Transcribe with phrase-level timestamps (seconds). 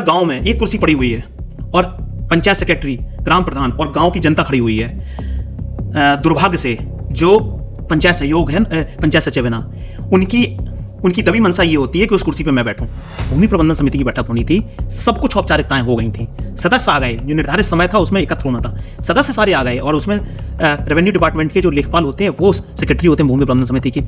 [0.00, 1.24] गाँव में एक कुर्सी पड़ी हुई है
[1.74, 1.84] और
[2.30, 6.76] पंचायत सेक्रेटरी ग्राम प्रधान और गाँव की जनता खड़ी हुई है। दुर्भाग्य से
[7.12, 7.38] जो
[7.90, 8.62] पंचायत सहयोग है
[8.96, 9.58] पंचायत सचिव है ना,
[10.12, 10.46] उनकी
[11.04, 12.86] उनकी तभी मंशा ये होती है कि उस कुर्सी पर मैं बैठूं।
[13.30, 16.26] भूमि प्रबंधन समिति की बैठक होनी थी, सब कुछ औपचारिकताएँ हो गई थी।
[16.56, 19.78] सदस्य आ गए, जो निर्धारित समय था उसमें एकत्र होना था। सदस्य सारे आ गए
[19.78, 20.18] और उसमें
[20.60, 24.00] रेवेन्यू डिपार्टमेंट के जो लेखपाल होते हैं, वो सेक्रेटरी होते हैं भूमि प्रबंधन समिति की।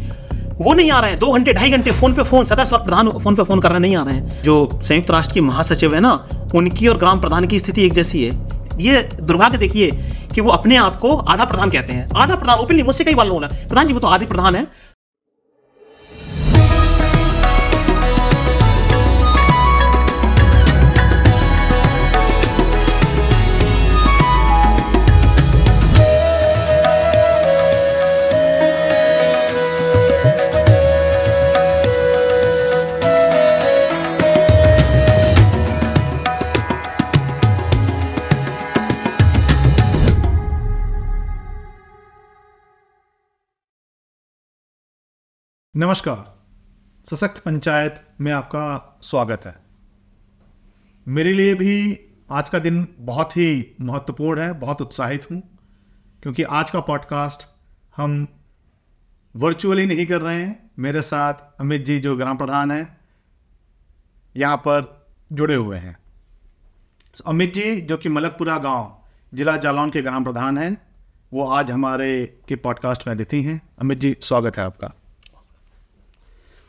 [0.61, 3.11] वो नहीं आ रहे हैं। दो घंटे, ढाई घंटे फ़ोन पे फ़ोन सदस्य और प्रधान
[3.11, 6.01] फ़ोन पे फ़ोन कर रहे नहीं आ रहे हैं। जो संयुक्त राष्ट्र की महासचिव है
[6.01, 9.91] ना, उनकी और ग्राम प्रधान की स्थिति एक जैसी है। ये दुर्भाग्य देखिए
[10.35, 13.27] कि वो अपने आप को आधा प्रधान कहते हैं। आधा प्रधान ओपनली मुझसे कई बार
[13.27, 14.67] लोगों प्रधान जी, वो तो आधे प्रधान है।
[45.79, 46.45] नमस्कार।
[47.11, 49.57] सशक्त पंचायत में आपका स्वागत है।
[51.09, 55.59] मेरे लिए भी आज का दिन बहुत ही महत्वपूर्ण है, बहुत उत्साहित हूँ,
[56.23, 57.47] क्योंकि आज का पॉडकास्ट
[57.97, 58.29] हम
[59.37, 63.01] वर्चुअली नहीं कर रहे हैं। मेरे साथ अमित जी, जो ग्राम प्रधान हैं,
[64.37, 65.99] यहाँ पर जुड़े हुए हैं।
[67.27, 69.03] अमित जी, जो कि मलकपुरा गाँव,
[69.35, 70.83] जिला जालौन के ग्राम प्रधान हैं,
[71.33, 74.93] वो आज हमारे के पॉडकास्ट में अतिथि हैं। अमित जी, स्वागत है आपका।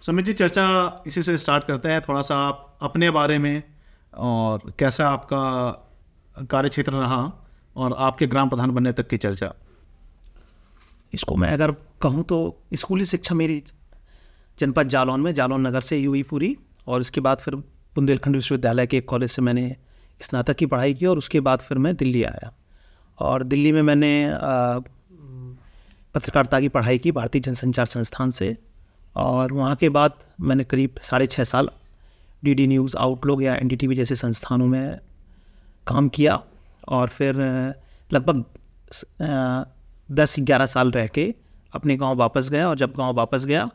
[0.02, 3.64] सुमित जी, चर्चा इसी से स्टार्ट करते हैं। थोड़ा सा आप अपने बारे में
[4.14, 7.22] और कैसा आपका कार्य क्षेत्र रहा
[7.75, 9.53] और आपके ग्राम प्रधान बनने तक की चर्चा।
[11.14, 12.39] इसको मैं अगर कहूँ तो
[12.73, 13.64] स्कूली शिक्षा मेरी
[14.59, 16.56] जनपद जालौन में, जालौन नगर से ही हुई पूरी
[16.88, 19.75] और उसके बाद फिर बुंदेलखंड विश्वविद्यालय के एक कॉलेज से मैंने
[20.22, 22.53] स्नातक की पढ़ाई की और उसके बाद फिर मैं दिल्ली आया।
[23.19, 24.11] और दिल्ली में मैंने
[26.16, 28.56] पत्रकारिता की पढ़ाई की, भारतीय जनसंचार संस्थान से
[29.19, 31.69] और वहाँ के बाद मैंने करीब साढ़े छः साल
[32.44, 35.00] डी डी न्यूज़ आउटलुक या एनडीटीवी जैसे संस्थानों में
[35.88, 36.40] काम किया
[36.88, 37.35] और फिर
[38.13, 38.44] लगभग
[40.12, 41.34] दस ग्यारह साल रह के
[41.74, 43.69] अपने गाँव वापस गया और जब गाँव वापस गया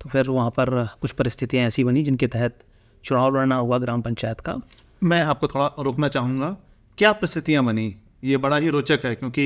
[0.00, 2.58] तो फिर वहाँ पर कुछ परिस्थितियाँ ऐसी बनी जिनके तहत
[3.04, 4.54] चुनाव लड़ना हुआ ग्राम पंचायत का।
[5.02, 6.56] मैं आपको थोड़ा रोकना चाहूँगा,
[6.98, 7.94] क्या परिस्थितियाँ बनी?
[8.24, 9.44] ये बड़ा ही रोचक है क्योंकि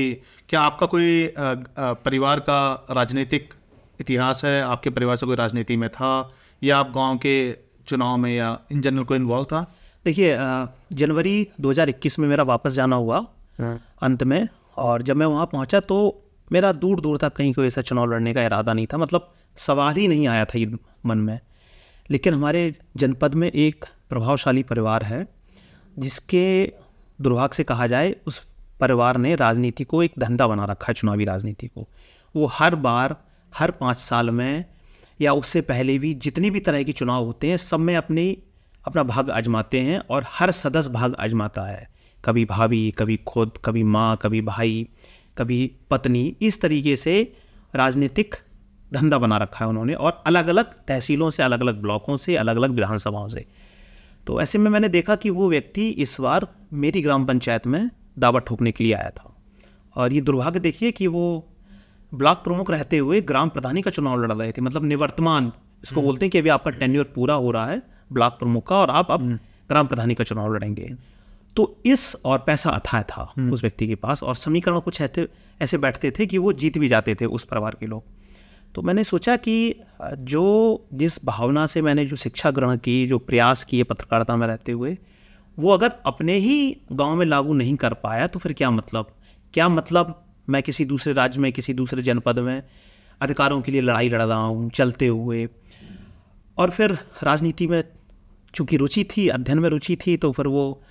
[0.49, 1.33] क्या आपका कोई
[1.79, 3.53] परिवार का राजनीतिक
[4.01, 6.31] इतिहास है आपके परिवार से कोई राजनीति में था
[6.63, 7.35] या आप गाँव के
[7.87, 9.61] चुनाव में या इन जनरल कोई इन्वॉल्व था?
[10.05, 10.37] देखिए
[10.93, 13.25] जनवरी 2021 में मेरा वापस जाना हुआ
[14.01, 14.47] अंत में
[14.77, 18.33] और जब मैं वहाँ पहुँचा तो मेरा दूर दूर तक कहीं कोई ऐसा चुनाव लड़ने
[18.33, 21.39] का इरादा नहीं था मतलब सवाल ही नहीं आया था ये मन में।
[22.09, 25.27] लेकिन हमारे जनपद में एक प्रभावशाली परिवार है
[25.99, 26.73] जिसके
[27.19, 28.45] दुर्भाग्य से कहा जाए उस
[28.79, 31.87] परिवार ने राजनीति को एक धंधा बना रखा है चुनावी राजनीति को।
[32.35, 33.15] वो हर बार
[33.57, 34.65] हर पाँच साल में,
[35.21, 38.37] या उससे पहले भी जितनी भी तरह के चुनाव होते हैं, सब में अपनी,
[38.87, 41.89] अपना भाग आजमाते हैं और हर सदस्य भाग आजमाता है।
[42.25, 44.89] कभी भाभी, कभी खुद, कभी माँ, कभी भाई,
[45.37, 47.33] कभी पत्नी, इस तरीके से
[47.75, 48.35] राजनीतिक
[48.93, 52.55] धंधा बना रखा है उन्होंने और अलग अलग तहसीलों से अलग अलग ब्लॉकों से अलग
[52.55, 53.45] अलग विधानसभाओं से।
[54.27, 57.89] तो ऐसे में मैंने देखा कि वो व्यक्ति इस बार मेरी ग्राम पंचायत में
[58.19, 59.35] दावा ठोकने के लिए आया था।
[59.95, 61.54] और ये दुर्भाग्य देखिए कि वो
[62.11, 65.51] ब्लॉक प्रमुख रहते हुए ग्राम प्रधानी का चुनाव लड़ रहे थे। मतलब निवर्तमान
[65.83, 67.81] इसको बोलते हैं कि अभी आपका टेन्योर पूरा हो रहा है
[68.13, 69.21] ब्लॉक प्रमुख का और आप अब
[69.69, 70.89] ग्राम प्रधानी का चुनाव लड़ेंगे।
[71.55, 75.27] तो इस और पैसा अथाह था उस व्यक्ति के पास और समीकरण कुछ ऐसे
[75.61, 78.03] ऐसे बैठते थे कि वो जीत भी जाते थे उस परिवार के लोग।
[78.75, 83.63] तो मैंने सोचा कि जो जिस भावना से मैंने जो शिक्षा ग्रहण की जो प्रयास
[83.63, 84.97] किए पत्रकारिता में रहते हुए
[85.57, 89.07] वो अगर अपने ही गाँव में लागू नहीं कर पाया तो फिर क्या मतलब?
[89.53, 92.61] क्या मतलब मैं किसी दूसरे राज्य में, किसी दूसरे जनपद में
[93.21, 95.47] अधिकारों के लिए लड़ाई लड़ रहा हूँ, चलते हुए।
[96.57, 97.83] और फिर राजनीति में
[98.53, 100.81] चूँकि रुचि थी, अध्ययन में रुचि थी तो फिर वो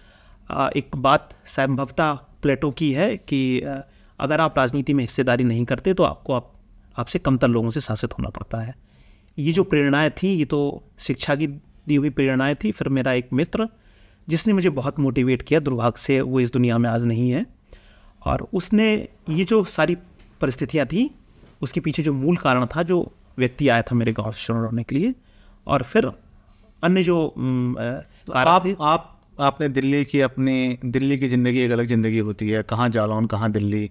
[0.77, 2.13] एक बात संभवता
[2.43, 6.53] प्लेटो की है कि अगर आप राजनीति में हिस्सेदारी नहीं करते तो आपको आप,
[6.97, 8.75] आपसे कमतर लोगों से शासित होना पड़ता है।
[9.39, 13.33] ये जो प्रेरणाएँ थी, ये तो शिक्षा की दी हुई प्रेरणाएँ थी। फिर मेरा एक
[13.33, 13.69] मित्र,
[14.29, 17.45] जिसने मुझे बहुत मोटिवेट किया, दुर्भाग्य से वो इस दुनिया में आज नहीं है।
[18.25, 19.95] और उसने ये जो सारी
[20.41, 21.11] परिस्थितियाँ थी
[21.63, 24.83] उसके पीछे जो मूल कारण था जो व्यक्ति आया था मेरे गाँव से चुनाव लड़ने
[24.83, 25.15] के लिए
[25.67, 26.07] और फिर
[26.83, 27.19] अन्य जो
[28.35, 29.11] आप आप
[29.41, 33.51] आपने दिल्ली की अपनी दिल्ली की ज़िंदगी एक अलग ज़िंदगी होती है कहाँ जालौन कहाँ
[33.53, 33.91] दिल्ली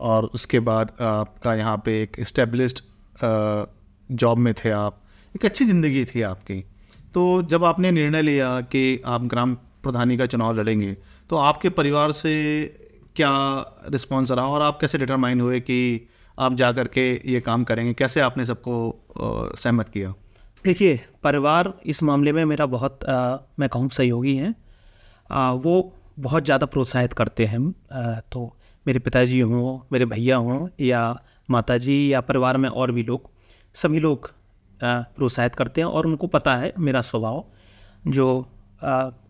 [0.00, 2.80] और उसके बाद आपका यहाँ पे एक इस्टेब्लिश्ड
[4.10, 5.00] जॉब में थे आप
[5.36, 6.64] एक अच्छी ज़िंदगी थी आपकी।
[7.14, 10.96] तो जब आपने निर्णय लिया कि आप ग्राम प्रधानी का चुनाव लड़ेंगे
[11.30, 12.32] तो आपके परिवार से
[13.16, 13.30] क्या
[13.88, 16.08] रिस्पॉन्स रहा और आप कैसे डिटरमाइन हुए कि
[16.38, 17.92] आप जा कर के ये काम करेंगे?
[17.94, 20.14] कैसे आपने सबको सहमत किया?
[20.64, 24.54] देखिए परिवार इस मामले में मेरा बहुत आ, मैं कहूँ सहयोगी हैं।
[25.56, 27.60] वो बहुत ज़्यादा प्रोत्साहित करते हैं
[27.92, 31.02] आ, तो मेरे पिताजी हों मेरे भैया हों या
[31.50, 33.30] माताजी या परिवार में और भी लोग
[33.74, 34.30] सभी लोग
[34.80, 37.44] प्रोत्साहित करते हैं। और उनको पता है मेरा स्वभाव
[38.08, 38.26] जो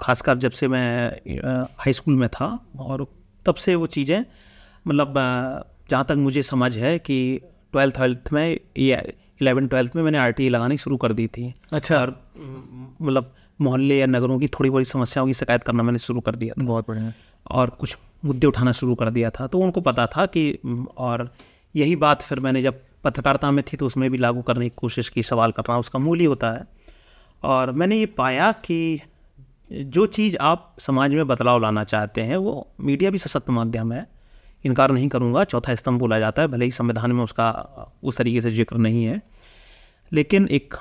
[0.00, 2.46] खासकर जब से मैं हाई स्कूल में था
[2.80, 3.06] और
[3.46, 4.24] तब से वो चीज़ें
[4.86, 5.14] मतलब
[5.90, 7.40] जहाँ तक मुझे समझ है कि
[7.72, 9.00] ट्वेल्थ ट्वेल्थ में या
[9.42, 12.10] इलेवन ट्वेल्थ में मैंने आर लगानी शुरू कर दी थी। अच्छा। और
[13.02, 16.54] मतलब मोहल्ले या नगरों की थोड़ी बड़ी समस्याओं की शिकायत करना मैंने शुरू कर दिया
[16.54, 17.12] था। बहुत बढ़िया।
[17.46, 20.58] और कुछ मुद्दे उठाना शुरू कर दिया था। तो उनको पता था कि
[20.98, 21.30] और
[21.74, 25.08] यही बात फिर मैंने जब पत्रकारिता में थी तो उसमें भी लागू करने की कोशिश
[25.08, 26.64] की सवाल करना उसका मूल ही होता है।
[27.42, 29.00] और मैंने ये पाया कि
[29.70, 34.06] जो चीज़ आप समाज में बदलाव लाना चाहते हैं वो मीडिया भी सशक्त माध्यम है।
[34.64, 37.50] इनकार नहीं करूँगा चौथा स्तंभ बोला जाता है भले ही संविधान में उसका
[38.02, 39.20] उस तरीके से ज़िक्र नहीं है।
[40.12, 40.74] लेकिन एक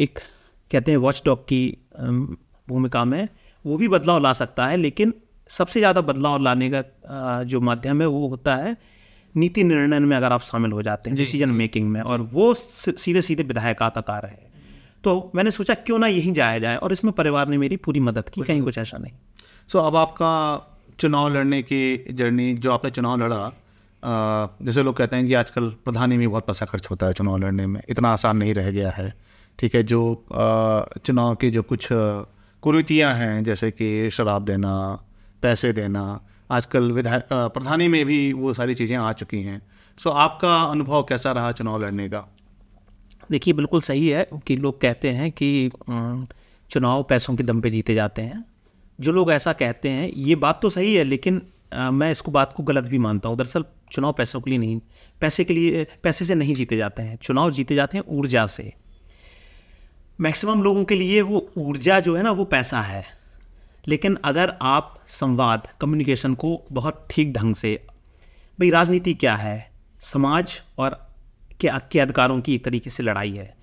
[0.00, 0.18] एक
[0.70, 1.62] कहते हैं वॉच डॉग की
[2.68, 3.28] भूमिका में
[3.64, 5.14] वो भी बदलाव ला सकता है लेकिन
[5.50, 8.76] सबसे ज़्यादा बदलाव लाने का जो माध्यम है वो होता है
[9.34, 13.22] नीति निर्णय में अगर आप शामिल हो जाते हैं डिसीज़न मेकिंग में और वो सीधे
[13.22, 14.50] सीधे विधायक का कार्य है।
[15.04, 18.28] तो मैंने सोचा क्यों ना यहीं जाया जाए और इसमें परिवार ने मेरी पूरी मदद
[18.28, 19.12] की कहीं कुछ ऐसा नहीं।
[19.68, 20.32] सो so, अब आपका
[21.00, 23.52] चुनाव लड़ने की जर्नी जो आपने चुनाव लड़ा
[24.62, 27.66] जैसे लोग कहते हैं कि आजकल प्रधानी में बहुत पैसा खर्च होता है चुनाव लड़ने
[27.66, 29.12] में इतना आसान नहीं रह गया है
[29.58, 30.00] ठीक है जो
[31.06, 31.88] चुनाव की जो कुछ
[32.62, 34.72] कुरीतियाँ हैं जैसे कि शराब देना
[35.42, 36.04] पैसे देना
[36.50, 39.62] आजकल विधायक प्रधानी में भी वो सारी चीज़ें आ चुकी हैं।
[39.98, 42.28] सो आपका अनुभव कैसा रहा चुनाव लड़ने का?
[43.32, 45.70] देखिए बिल्कुल सही है कि लोग कहते हैं कि
[46.70, 48.44] चुनाव पैसों के दम पे जीते जाते हैं।
[48.98, 51.40] जो लोग ऐसा कहते हैं ये बात तो सही है लेकिन
[51.72, 54.80] आ, मैं इसको बात को गलत भी मानता हूँ। दरअसल चुनाव पैसों के लिए नहीं
[55.20, 58.72] पैसे के लिए पैसे से नहीं जीते जाते हैं। चुनाव जीते जाते हैं ऊर्जा से।
[60.20, 63.04] मैक्सिमम लोगों के लिए वो ऊर्जा जो है ना वो पैसा है।
[63.88, 67.74] लेकिन अगर आप संवाद कम्युनिकेशन को बहुत ठीक ढंग से
[68.58, 69.70] भाई राजनीति क्या है?
[70.02, 71.00] समाज और
[71.64, 73.54] के के अधिकारों की एक तरीके से लड़ाई है।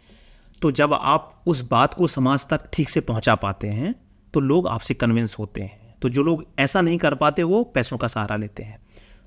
[0.62, 3.94] तो जब आप उस बात को समाज तक ठीक से पहुँचा पाते हैं
[4.34, 7.98] तो लोग आपसे कन्विंस होते हैं। तो जो लोग ऐसा नहीं कर पाते, वो पैसों
[7.98, 8.80] का सहारा लेते हैं।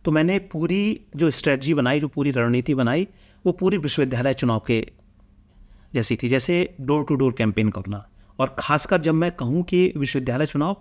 [0.05, 3.07] तो मैंने पूरी जो स्ट्रेटजी बनाई, जो पूरी रणनीति बनाई,
[3.45, 4.87] वो पूरी विश्वविद्यालय चुनाव के
[5.95, 8.05] जैसी थी, जैसे डोर टू डोर कैंपेन करना।
[8.39, 10.77] और ख़ासकर जब मैं कहूँ कि विश्वविद्यालय चुनाव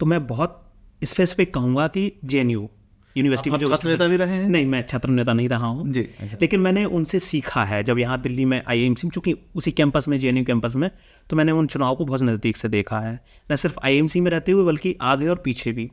[0.00, 0.62] तो मैं बहुत
[1.04, 2.68] स्पेसिफिक कहूँगा कि जेएनयू
[3.16, 4.48] यूनिवर्सिटी में जो छात्र नेता भी रहे हैं?
[4.48, 6.00] नहीं मैं छात्र नेता नहीं रहा हूँ। जी
[6.40, 10.08] लेकिन मैंने उनसे सीखा है। जब यहाँ दिल्ली में आई एम सी चूँकि उसी कैंपस
[10.08, 10.90] में जेएनयू कैंपस में
[11.30, 13.18] तो मैंने उन चुनाव को बहुत नज़दीक से देखा है।
[13.52, 15.90] न सिर्फ़ आईएमसी में रहते हुए बल्कि आगे और पीछे भी।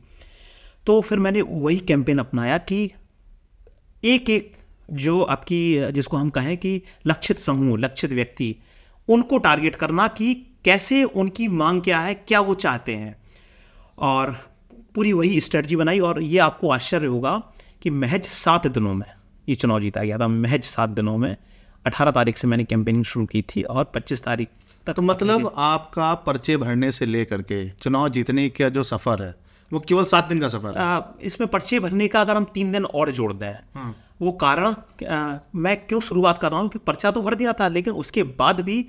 [0.86, 2.90] तो फिर मैंने वही कैंपेन अपनाया कि
[4.04, 4.52] एक एक
[4.92, 8.54] जो आपकी जिसको हम कहें कि लक्षित समूह लक्षित व्यक्ति
[9.08, 10.34] उनको टारगेट करना कि
[10.64, 13.16] कैसे उनकी मांग क्या है क्या वो चाहते हैं।
[13.98, 14.36] और
[14.94, 17.40] पूरी वही स्ट्रेटजी बनाई और ये आपको आश्चर्य होगा
[17.82, 19.06] कि महज सात दिनों में
[19.48, 21.36] ये चुनाव जीता गया था। महज सात दिनों में
[21.84, 24.48] अठारह तारीख से मैंने कैंपेनिंग शुरू की थी और पच्चीस तारीख
[24.86, 29.34] तक तो मतलब आपका पर्चे भरने से लेकर के चुनाव जीतने का जो सफ़र है
[29.72, 31.02] वो केवल सात दिन का सफ़र है?
[31.22, 34.74] इसमें पर्चे भरने का अगर हम तीन दिन और जोड़ दें हाँ। वो कारण
[35.56, 38.60] मैं क्यों शुरुआत कर रहा हूँ कि पर्चा तो भर दिया था लेकिन उसके बाद
[38.60, 38.84] भी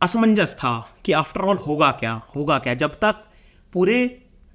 [0.00, 0.72] असमंजस था
[1.04, 3.24] कि आफ्टर ऑल होगा क्या होगा क्या। जब तक
[3.72, 3.98] पूरे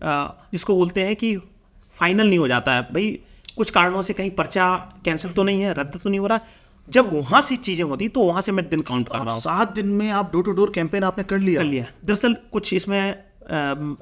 [0.03, 1.35] जिसको बोलते हैं कि
[1.95, 3.19] फाइनल नहीं हो जाता है। भाई
[3.57, 6.39] कुछ कारणों से कहीं पर्चा कैंसिल तो नहीं है रद्द तो नहीं हो रहा।
[6.87, 9.73] जब वहाँ से चीज़ें होती तो वहाँ से मैं दिन काउंट कर रहा हूँ। सात
[9.73, 13.13] दिन में आप डोर टू डोर कैंपेन आपने कर लिया। कर लिया। दरअसल कुछ इसमें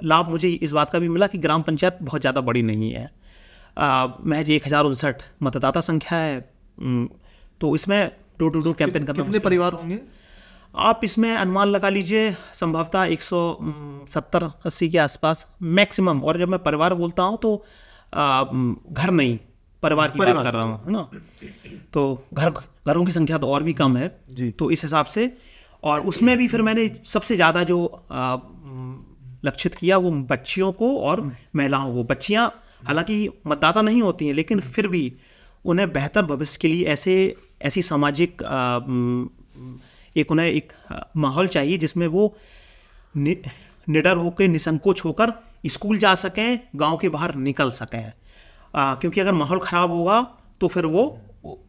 [0.04, 3.10] लाभ मुझे इस बात का भी मिला कि ग्राम पंचायत बहुत ज़्यादा बड़ी नहीं है।
[3.78, 6.40] महज एक हज़ार उनसठ मतदाता संख्या है।
[7.62, 10.00] तो इसमें डोर टू डोर कैंपेन करना कितने परिवार होंगे?
[10.74, 13.40] आप इसमें अनुमान लगा लीजिए संभवतः एक सौ
[14.12, 17.56] सत्तर अस्सी के आसपास मैक्सिमम। और जब मैं परिवार बोलता हूँ तो
[18.14, 19.38] आ, घर नहीं
[19.84, 21.10] परिवार की बात कर रहा हूँ है ना?
[21.94, 22.50] तो घर
[22.88, 25.32] घरों की संख्या तो और भी कम है। जी। तो इस हिसाब से
[25.84, 27.80] और उसमें भी फिर मैंने सबसे ज़्यादा जो
[29.46, 31.22] लक्षित किया वो बच्चियों को और
[31.56, 32.48] महिलाओं को। बच्चियाँ
[32.86, 35.12] हालाँकि मतदाता नहीं होती हैं लेकिन फिर भी
[35.66, 37.14] उन्हें बेहतर भविष्य के लिए ऐसे
[37.62, 38.44] ऐसी सामाजिक
[40.16, 40.74] एक उन्हें एक
[41.18, 42.36] माहौल चाहिए जिसमें वो
[43.18, 43.36] नि,
[43.88, 45.34] निडर होकर निसंकोच होकर
[45.68, 48.12] स्कूल जा सकें गाँव के बाहर निकल सकें।
[48.74, 50.22] क्योंकि अगर माहौल ख़राब होगा
[50.62, 51.06] तो फिर वो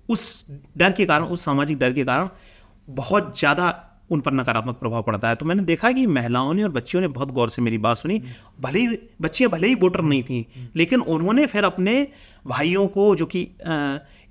[0.09, 0.47] उस
[0.79, 2.29] डर के कारण उस सामाजिक डर के कारण
[2.89, 6.71] बहुत ज़्यादा उन पर नकारात्मक प्रभाव पड़ता है। तो मैंने देखा कि महिलाओं ने और
[6.71, 8.19] बच्चियों ने बहुत गौर से मेरी बात सुनी।
[8.61, 12.07] भले ही बच्चियाँ भले ही वोटर नहीं थी लेकिन उन्होंने फिर अपने
[12.45, 13.47] भाइयों को जो कि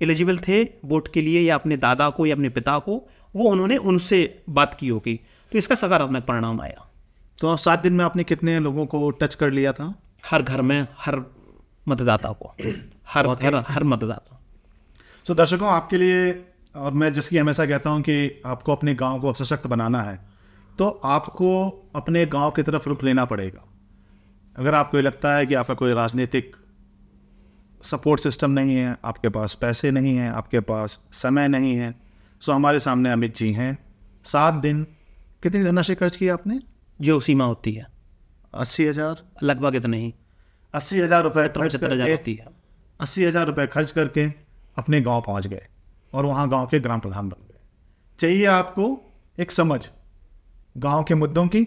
[0.02, 3.02] एलिजिबल थे वोट के लिए या अपने दादा को या अपने पिता को
[3.34, 5.14] वो उन्होंने उनसे बात की होगी।
[5.52, 6.86] तो इसका सकारात्मक परिणाम आया।
[7.38, 9.94] तो सात दिन में आपने कितने लोगों को टच कर लिया था?
[10.26, 11.16] हर घर में हर
[11.86, 12.54] मतदाता को।
[13.08, 14.40] हर घर हर मतदाता।
[15.26, 16.30] तो दर्शकों आपके लिए
[16.74, 20.18] और मैं जैसे कि हमेशा कहता हूँ कि आपको अपने गाँव को सशक्त बनाना है
[20.78, 21.48] तो आपको
[21.96, 23.64] अपने गाँव की तरफ़ रुख लेना पड़ेगा।
[24.56, 26.56] अगर आपको ये लगता है कि आपका कोई राजनीतिक
[27.84, 31.94] सपोर्ट सिस्टम नहीं है आपके पास पैसे नहीं हैं आपके पास समय नहीं है
[32.42, 33.78] सो हमारे सामने अमित जी हैं।
[34.24, 34.86] सात दिन
[35.42, 36.60] कितनी धनराशि खर्च की आपने?
[37.00, 37.86] जो सीमा होती है।
[38.54, 39.22] अस्सी हज़ार?
[39.42, 40.14] लगभग इतना ही।
[40.74, 42.46] अस्सी हज़ार रुपये खर्च करके होती है।
[43.00, 44.26] अस्सी हज़ार रुपये खर्च करके
[44.76, 45.66] अपने गाँव पहुँच गए
[46.12, 47.58] और वहाँ गाँव के ग्राम प्रधान बन गए।
[48.18, 48.88] चाहिए आपको
[49.38, 49.88] एक समझ
[50.76, 51.66] गाँव के मुद्दों की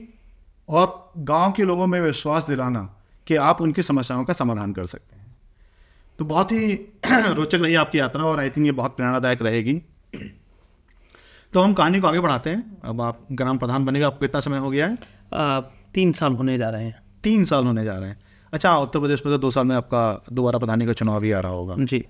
[0.69, 2.81] और गाँव के लोगों में विश्वास दिलाना
[3.27, 5.35] कि आप उनकी समस्याओं का समाधान कर सकते हैं।
[6.19, 6.73] तो बहुत ही
[7.07, 9.81] रोचक रही आपकी यात्रा और आई थिंक ये बहुत प्रेरणादायक रहेगी।
[11.53, 14.57] तो हम कहानी को आगे बढ़ाते हैं। अब आप ग्राम प्रधान बनेगा आपको कितना समय
[14.57, 14.97] हो गया है?
[15.33, 15.59] आ,
[15.93, 18.17] तीन साल होने जा रहे हैं। तीन साल होने जा रहे हैं।
[18.53, 21.39] अच्छा उत्तर प्रदेश में तो दो साल में आपका दोबारा प्रधानी का चुनाव भी आ
[21.39, 22.03] रहा होगा। जी।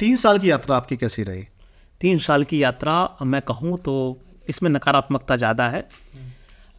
[0.00, 1.44] तीन साल की यात्रा आपकी कैसी रही?
[2.00, 5.88] तीन साल की यात्रा मैं कहूँ तो इसमें नकारात्मकता ज़्यादा है।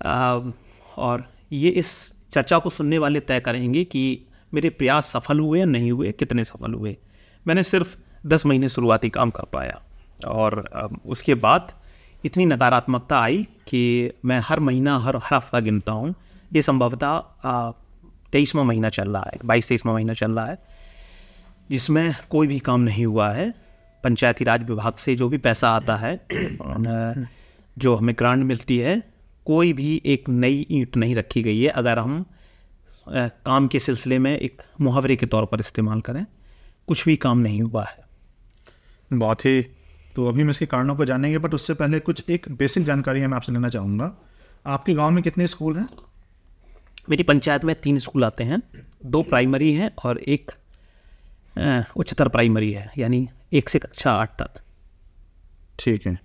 [0.06, 0.40] आ,
[0.98, 5.66] और ये इस चर्चा को सुनने वाले तय करेंगे कि मेरे प्रयास सफल हुए या
[5.66, 6.98] नहीं हुए कितने सफल हुए।
[7.46, 7.96] मैंने सिर्फ़
[8.28, 9.82] दस महीने शुरुआती काम कर पाया।
[10.26, 11.72] और उसके बाद
[12.24, 16.14] इतनी नकारात्मकता आई कि मैं हर महीना, हर हर हफ़्ता गिनता हूँ।
[16.52, 17.20] ये संभवतः
[18.32, 20.58] तेईसवा महीना चल रहा है बाईस तेईसवा महीना चल रहा है,
[21.70, 23.54] जिसमें कोई भी काम नहीं हुआ है।
[24.04, 26.20] पंचायती राज विभाग से जो भी पैसा आता है
[27.78, 29.02] जो हमें ग्रांट मिलती है,
[29.46, 32.26] कोई भी एक नई ईंट नहीं रखी गई है। अगर हम
[33.08, 36.26] काम के सिलसिले में एक मुहावरे के तौर पर इस्तेमाल करें,
[36.88, 38.04] कुछ भी काम नहीं हुआ है।
[39.12, 39.66] बहुत ही
[40.16, 43.36] तो अभी हम इसके कारणों को जानेंगे बट उससे पहले कुछ एक बेसिक जानकारी मैं
[43.36, 44.16] आपसे लेना चाहूँगा।
[44.68, 45.88] आपके गाँव में कितने स्कूल हैं?
[47.10, 48.62] मेरी पंचायत में तीन स्कूल आते हैं।
[49.06, 50.52] दो प्राइमरी हैं और एक
[51.98, 54.62] उच्चतर प्राइमरी है यानी एक से कक्षा आठ तक।
[55.80, 56.20] ठीक है।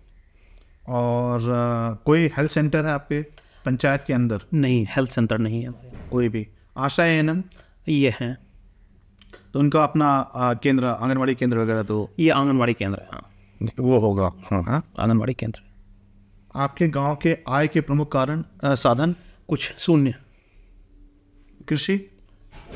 [0.89, 3.23] और अ, कोई हेल्थ सेंटर है आपके
[3.65, 4.41] पंचायत के अंदर?
[4.55, 5.71] नहीं हेल्थ सेंटर नहीं है।
[6.11, 7.43] कोई भी। आशा एन एम
[7.89, 8.37] ये हैं।
[9.53, 10.09] तो उनका अपना
[10.63, 13.29] केंद्र आंगनवाड़ी केंद्र वगैरह तो ये आंगनवाड़ी केंद्र है हाँ।
[13.63, 15.61] वो होगा। हाँ। हाँ आंगनवाड़ी केंद्र।
[16.57, 19.15] आपके गाँव के आय के प्रमुख कारण अ, साधन?
[19.49, 20.15] कुछ शून्य।
[21.69, 22.11] कृषि?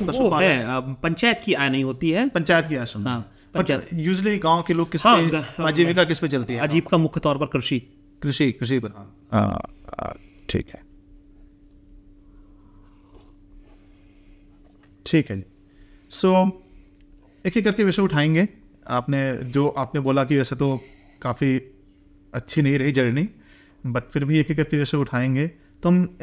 [0.01, 3.19] है पंचायत की आय नहीं होती है। पंचायत की आय हाँ
[3.55, 6.59] बट पंचायत। यूजली गाँव के लोग किस हाँ, पे आजीविका किस पे चलती है?
[6.59, 7.79] अजीब का मुख्य तौर पर कृषि।
[8.23, 9.15] कृषि कृषि पर हाँ।
[9.99, 10.13] हाँ,
[10.49, 10.81] ठीक है।
[15.05, 15.43] ठीक है जी।
[16.11, 16.31] सो
[17.45, 18.47] एक एक करके विषय उठाएँगे।
[18.87, 20.81] आपने जो आपने बोला कि वैसे तो
[21.21, 21.57] काफ़ी
[22.33, 23.29] अच्छी नहीं रही जर्नी
[23.85, 25.47] बट फिर भी एक एक करके विषय उठाएँगे
[25.83, 26.17] तो हम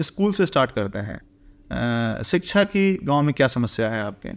[0.00, 4.28] स्कूल से स्टार्ट करते हैं। शिक्षा की गाँव में क्या समस्या है आपके?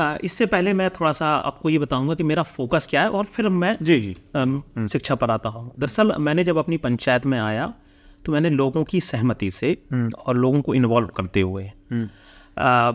[0.00, 3.24] आ, इससे पहले मैं थोड़ा सा आपको ये बताऊँगा कि मेरा फोकस क्या है और
[3.24, 7.40] फिर मैं जी जी। अम, शिक्षा पर आता हूँ। दरअसल मैंने जब अपनी पंचायत में
[7.40, 7.74] आया
[8.24, 9.82] तो मैंने लोगों की सहमति से
[10.26, 11.64] और लोगों को इन्वॉल्व करते हुए
[12.58, 12.92] आ,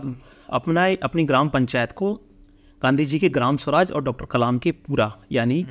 [0.49, 2.21] अपना अपनी ग्राम पंचायत को
[2.81, 5.65] गांधी जी के ग्राम स्वराज और डॉक्टर कलाम के पूरा यानी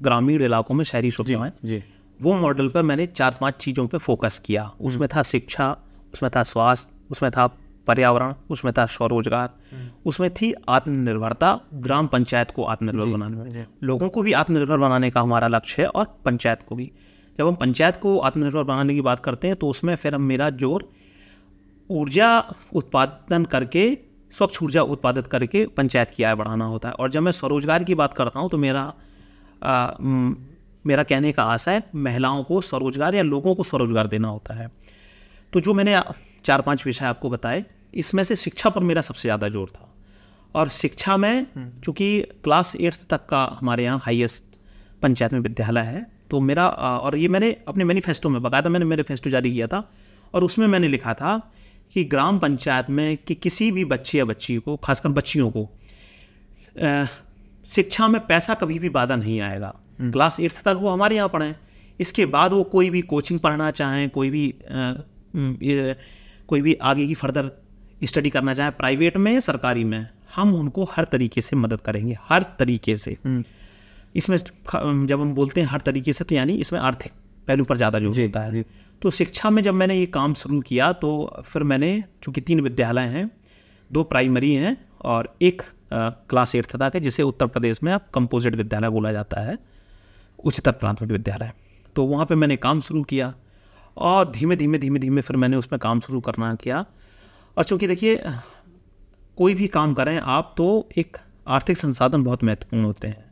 [0.00, 1.82] ग्रामीण इलाकों में शहरी सुविधाएँ जी
[2.20, 5.70] वो मॉडल पर मैंने चार पाँच चीज़ों पे फोकस किया। उसमें था शिक्षा
[6.14, 7.46] उसमें था स्वास्थ्य उसमें था
[7.86, 9.50] पर्यावरण उसमें था स्वरोजगार
[10.06, 15.20] उसमें थी आत्मनिर्भरता ग्राम पंचायत को आत्मनिर्भर बनाने में। लोगों को भी आत्मनिर्भर बनाने का
[15.20, 16.90] हमारा लक्ष्य है और पंचायत को भी।
[17.38, 20.50] जब हम पंचायत को आत्मनिर्भर बनाने की बात करते हैं तो उसमें फिर हम मेरा
[20.52, 20.88] ज़ोर
[21.90, 22.38] ऊर्जा
[22.74, 23.86] उत्पादन करके
[24.32, 27.94] स्वच्छ ऊर्जा उत्पादित करके पंचायत की आय बढ़ाना होता है। और जब मैं स्वरोजगार की
[27.94, 28.92] बात करता हूँ तो मेरा
[29.62, 29.88] आ,
[30.84, 34.70] मेरा कहने का आशा है महिलाओं को स्वरोजगार या लोगों को स्वरोजगार देना होता है।
[35.52, 36.00] तो जो मैंने
[36.44, 39.88] चार पाँच विषय आपको बताए इसमें से शिक्षा पर मेरा सबसे ज़्यादा ज़ोर था।
[40.54, 41.46] और शिक्षा में
[41.84, 44.44] चूँकि क्लास एट्थ तक का हमारे यहाँ हाईएस्ट
[45.02, 49.30] पंचायत में विद्यालय है तो मेरा और ये मैंने अपने मैनिफेस्टो में बकायदा मैंने मैनिफेस्टो
[49.30, 49.88] जारी किया था
[50.34, 51.40] और उसमें मैंने लिखा था
[51.94, 55.68] कि ग्राम पंचायत में कि किसी भी बच्चे या बच्ची को खासकर बच्चियों को
[57.66, 61.54] शिक्षा में पैसा कभी भी बाधा नहीं आएगा। क्लास एट्थ तक वो हमारे यहाँ पढ़ें।
[62.00, 64.44] इसके बाद वो कोई भी कोचिंग पढ़ना चाहें कोई भी
[65.62, 65.96] ये,
[66.48, 67.50] कोई भी आगे की फर्दर
[68.04, 72.16] स्टडी करना चाहें प्राइवेट में या सरकारी में हम उनको हर तरीके से मदद करेंगे
[72.22, 73.16] हर तरीके से।
[74.16, 77.12] इसमें जब हम बोलते हैं हर तरीके से तो यानी इसमें आर्थिक
[77.48, 78.64] पहलू पर ज़्यादा ज़ोर होता है।
[79.02, 83.06] तो शिक्षा में जब मैंने ये काम शुरू किया तो फिर मैंने, चूँकि तीन विद्यालय
[83.08, 83.30] हैं,
[83.90, 88.54] दो प्राइमरी हैं और एक क्लास एट्थ तक है, जिसे उत्तर प्रदेश में अब कंपोजिट
[88.54, 89.58] विद्यालय बोला जाता है,
[90.38, 91.52] उच्चतर प्राथमिक विद्यालय।
[91.96, 93.32] तो वहाँ पे मैंने काम शुरू किया
[93.96, 96.84] और धीमे धीमे धीमे धीमे फिर मैंने उसमें काम शुरू करना किया।
[97.56, 98.22] और चूँकि देखिए,
[99.38, 101.16] कोई भी काम करें आप तो एक
[101.48, 103.30] आर्थिक संसाधन बहुत महत्वपूर्ण होते हैं।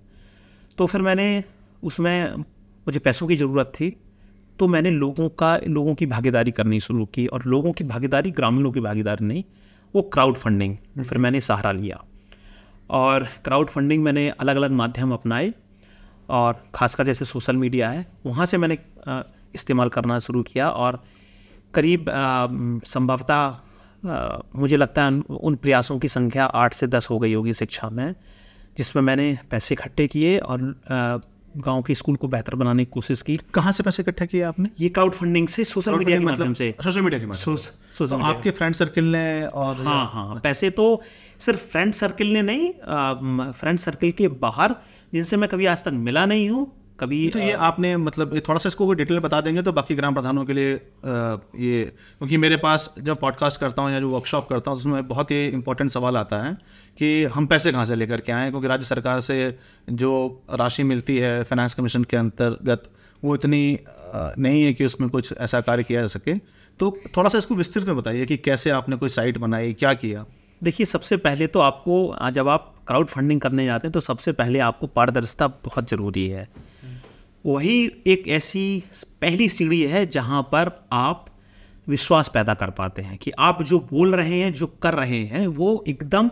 [0.79, 1.43] तो फिर मैंने
[1.83, 3.97] उसमें मुझे पैसों की ज़रूरत थी
[4.61, 8.73] तो मैंने लोगों का, लोगों की भागीदारी करनी शुरू की और लोगों की भागीदारी ग्रामीणों
[8.73, 9.45] की भागीदारी नहीं,
[9.95, 12.03] वो क्राउड फंडिंग फिर मैंने सहारा लिया
[12.91, 15.53] और क्राउड फंडिंग मैंने अलग अलग माध्यम अपनाए
[16.31, 18.79] और ख़ासकर जैसे सोशल मीडिया है, वहाँ से मैंने
[19.55, 21.03] इस्तेमाल करना शुरू किया और
[21.75, 22.07] करीब
[22.87, 23.59] संभवतः
[24.57, 28.15] मुझे लगता है उन प्रयासों की संख्या आठ से दस हो गई होगी शिक्षा में,
[28.77, 30.75] जिसमें मैंने पैसे इकट्ठे किए और
[31.57, 34.69] गाँव के स्कूल को बेहतर बनाने की कोशिश की। कहाँ से पैसे इकट्ठा किए आपने?
[34.81, 38.17] ये क्राउड फंडिंग से सोशल मीडिया के माध्यम से। सोशल मीडिया के माध्यम से। सोशल
[38.17, 41.03] तो आपके फ्रेंड सर्किल ने और हाँ हाँ पैसे तो
[41.41, 44.75] सिर्फ़ फ्रेंड सर्किल ने नहीं फ्रेंड सर्किल के बाहर
[45.13, 48.69] जिनसे मैं कभी आज तक मिला नहीं हूँ कभी तो ये आपने मतलब थोड़ा सा
[48.69, 50.73] इसको डिटेल बता देंगे तो बाकी ग्राम प्रधानों के लिए
[51.59, 51.85] ये
[52.19, 55.47] क्योंकि मेरे पास जब पॉडकास्ट करता हूँ या जो वर्कशॉप करता हूँ उसमें बहुत ही
[55.47, 56.57] इंपॉर्टेंट सवाल आता है।
[57.01, 59.59] कि हम पैसे कहाँ से लेकर के आएँ क्योंकि राज्य सरकार से
[59.91, 60.11] जो
[60.53, 62.83] राशि मिलती है फाइनेंस कमीशन के अंतर्गत,
[63.23, 63.79] वो इतनी
[64.15, 66.35] नहीं है कि उसमें कुछ ऐसा कार्य किया जा सके।
[66.81, 70.25] तो थोड़ा सा इसको विस्तृत में बताइए कि कैसे आपने कोई साइट बनाई, क्या किया?
[70.63, 74.59] देखिए, सबसे पहले तो आपको जब आप क्राउड फंडिंग करने जाते हैं तो सबसे पहले
[74.59, 76.49] आपको पारदर्शिता बहुत ज़रूरी है।
[77.45, 77.77] वही
[78.07, 78.83] एक ऐसी
[79.21, 81.27] पहली सीढ़ी है जहाँ पर आप
[81.87, 85.47] विश्वास पैदा कर पाते हैं कि आप जो बोल रहे हैं, जो कर रहे हैं,
[85.47, 86.31] वो एकदम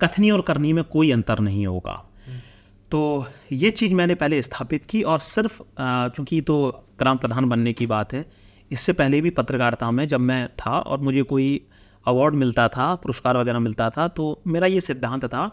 [0.00, 2.02] कथनी और करनी में कोई अंतर नहीं होगा।
[2.90, 5.60] तो ये चीज़ मैंने पहले स्थापित की और सिर्फ़
[6.16, 6.56] चूँकि तो
[6.98, 8.24] ग्राम प्रधान बनने की बात है,
[8.70, 11.60] इससे पहले भी पत्रकारिता में जब मैं था और मुझे कोई
[12.06, 15.46] अवार्ड मिलता था, पुरस्कार वगैरह मिलता था तो मेरा ये सिद्धांत था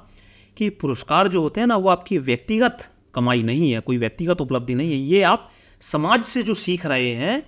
[0.57, 4.75] कि पुरस्कार जो होते हैं ना, वो आपकी व्यक्तिगत कमाई नहीं है, कोई व्यक्तिगत उपलब्धि
[4.75, 5.49] नहीं है। ये आप
[5.82, 7.43] समाज से जो सीख रहे हैं,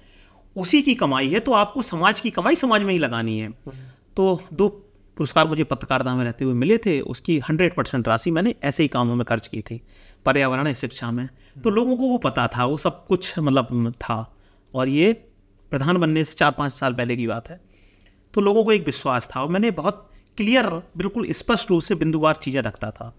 [0.55, 3.49] उसी की कमाई है तो आपको समाज की कमाई समाज में ही लगानी है।
[4.17, 4.67] तो दो
[5.17, 8.89] पुरस्कार मुझे पत्रकारिता में रहते हुए मिले थे उसकी हंड्रेड परसेंट राशि मैंने ऐसे ही
[8.89, 9.81] कामों में खर्च की थी।
[10.25, 11.27] पर्यावरण शिक्षा में।
[11.63, 14.17] तो लोगों को वो पता था वो सब कुछ मतलब था।
[14.73, 15.11] और ये
[15.71, 17.59] प्रधान बनने से चार पाँच साल पहले की बात है।
[18.33, 22.35] तो लोगों को एक विश्वास था और मैंने बहुत क्लियर बिल्कुल स्पष्ट रूप से बिंदुवार
[22.35, 23.13] चीज़ें रखता था।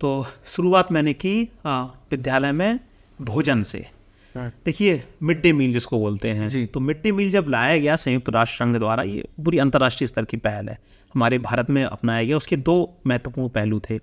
[0.00, 2.80] तो शुरुआत मैंने की विद्यालय में
[3.18, 3.86] भोजन से।
[4.34, 7.76] हाँ। देखिए मिड डे मील जिसको बोलते हैं। जी। तो मिड डे मील जब लाया
[7.78, 10.78] गया संयुक्त राष्ट्र संघ द्वारा ये पूरी अंतर्राष्ट्रीय स्तर की पहल है।
[11.14, 14.00] हमारे भारत में अपनाया गया। उसके दो महत्वपूर्ण पहलू थे।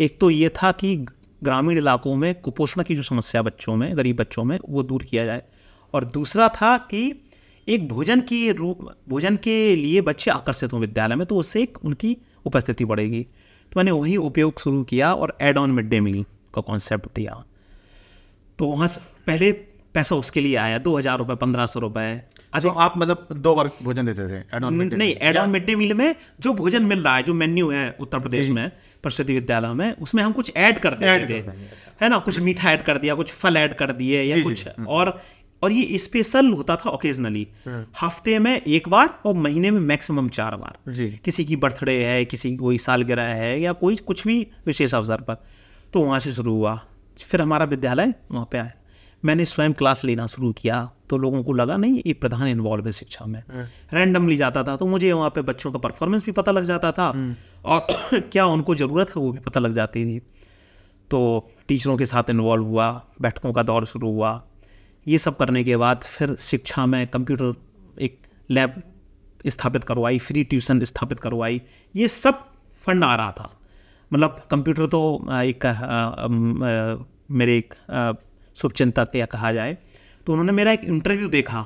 [0.00, 0.96] एक तो ये था कि
[1.44, 5.24] ग्रामीण इलाकों में कुपोषण की जो समस्या बच्चों में, गरीब बच्चों में, वो दूर किया
[5.24, 5.42] जाए।
[5.94, 7.24] और दूसरा था कि
[7.68, 11.78] एक भोजन की रूप, भोजन के लिए बच्चे आकर्षित हों विद्यालय में तो उससे एक
[11.84, 13.22] उनकी उपस्थिति बढ़ेगी।
[13.72, 17.44] तो मैंने वही उपयोग शुरू किया और add on mid day meal का कॉन्सेप्ट दिया।
[18.58, 18.88] तो वहाँ
[19.26, 19.52] पहले
[19.98, 22.10] पैसा उसके लिए आया दो हज़ार रुपये पंद्रह सौ रुपये
[22.52, 26.14] अच्छा आप मतलब दो बार भोजन देते थे नहीं add on mid day meal में
[26.40, 28.70] जो भोजन मिल रहा है जो मेन्यू है उत्तर प्रदेश में
[29.04, 31.56] परिषदीय विद्यालयों में उसमें हम कुछ ऐड कर देते थे।
[32.00, 32.18] है ना?
[32.18, 35.20] कुछ मीठा ऐड कर दिया कुछ फल ऐड कर दिए या कुछ और
[35.62, 40.28] और ये स्पेशल होता था ओकेजनली हाँ। हफ़्ते में एक बार और महीने में मैक्सिमम
[40.28, 44.26] चार बार। जी। किसी की बर्थडे है किसी की कोई सालगिरह है या कोई कुछ
[44.26, 45.42] भी विशेष अवसर पर।
[45.92, 46.78] तो वहाँ से शुरू हुआ।
[47.20, 48.72] फिर हमारा विद्यालय वहाँ पे आया।
[49.24, 52.92] मैंने स्वयं क्लास लेना शुरू किया तो लोगों को लगा नहीं ये प्रधान इन्वॉल्व है
[52.92, 53.42] शिक्षा में।
[53.92, 56.92] रैंडमली हाँ। जाता था तो मुझे वहाँ पे बच्चों का परफॉर्मेंस भी पता लग जाता
[56.92, 57.86] था। हाँ। और
[58.20, 60.18] क्या उनको ज़रूरत है वो भी पता लग जाती थी।
[61.10, 64.42] तो टीचरों के साथ इन्वॉल्व हुआ बैठकों का दौर शुरू हुआ।
[65.08, 67.54] ये सब करने के बाद फिर शिक्षा में कंप्यूटर
[68.00, 68.82] एक लैब
[69.46, 71.62] स्थापित करवाई फ्री ट्यूशन स्थापित करवाई।
[71.96, 73.60] ये सब फंड आ रहा था।
[74.12, 77.74] मतलब कंप्यूटर तो एक आ, आ, आ, मेरे एक
[78.58, 79.76] शुभचिंतक या कहा जाए
[80.26, 81.64] तो उन्होंने मेरा एक इंटरव्यू देखा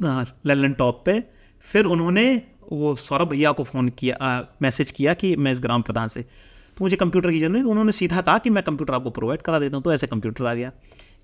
[0.00, 1.22] ललन टॉप पे।
[1.66, 2.26] फिर उन्होंने
[2.72, 4.30] वो सौरभ भैया को फ़ोन किया
[4.62, 8.20] मैसेज किया कि मैं इस ग्राम प्रधान से। तो मुझे कंप्यूटर की ज़रूरत उन्होंने सीधा
[8.20, 10.72] कहा कि मैं कंप्यूटर आपको प्रोवाइड करा देता हूँ तो ऐसे कंप्यूटर आ गया।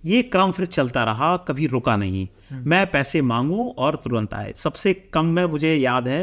[0.04, 4.52] ये क्रम फिर चलता रहा कभी रुका नहीं। हम्म। मैं पैसे मांगूँ और तुरंत आए।
[4.56, 6.22] सबसे कम में मुझे याद है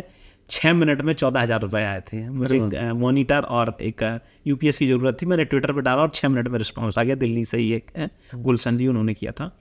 [0.49, 2.59] छः मिनट में चौदह हज़ार रुपये आए थे। मुझे
[2.93, 4.03] मोनीटर और एक
[4.47, 7.15] यूपीएस की ज़रूरत थी। मैंने ट्विटर पर डाला और छः मिनट में रिस्पॉन्स आ गया।
[7.17, 9.51] दिल्ली से ही एक हम्म। गुलशन जी उन्होंने किया था।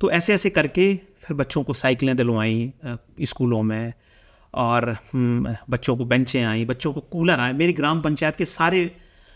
[0.00, 2.72] तो ऐसे ऐसे करके फिर बच्चों को साइकिलें दिलवाई
[3.22, 3.92] स्कूलों में
[4.54, 8.90] और हम्म, बच्चों को बेंचें आई बच्चों को कूलर आए। मेरी ग्राम पंचायत के सारे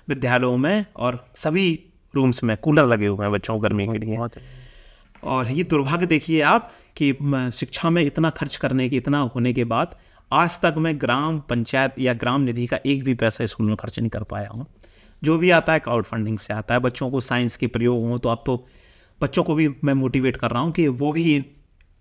[0.08, 1.68] विद्यालयों में और सभी
[2.14, 4.18] रूम्स में कूलर लगे हुए हैं बच्चों को गर्मी के लिए।
[5.22, 7.12] और ये दुर्भाग्य देखिए आप कि
[7.54, 9.94] शिक्षा में इतना खर्च करने के इतना होने के बाद
[10.30, 13.98] आज तक मैं ग्राम पंचायत या ग्राम निधि का एक भी पैसा स्कूल में खर्च
[13.98, 14.66] नहीं कर पाया हूँ।
[15.22, 18.18] जो भी आता है क्राउड फंडिंग से आता है। बच्चों को साइंस के प्रयोग हों
[18.18, 18.56] तो अब तो
[19.20, 21.38] बच्चों को भी मैं मोटिवेट कर रहा हूँ कि वो भी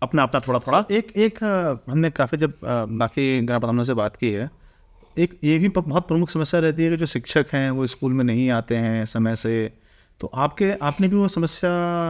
[0.02, 1.44] अपना अपना थोड़ा थोड़ा एक एक
[1.90, 4.50] हमने काफ़ी जब बाकी ग्राम प्रधानों से बात की है
[5.16, 8.24] एक ये भी बहुत प्रमुख समस्या रहती है कि जो शिक्षक हैं वो स्कूल में
[8.24, 9.72] नहीं आते हैं समय से।
[10.22, 11.70] तो आपके आपने भी वो समस्या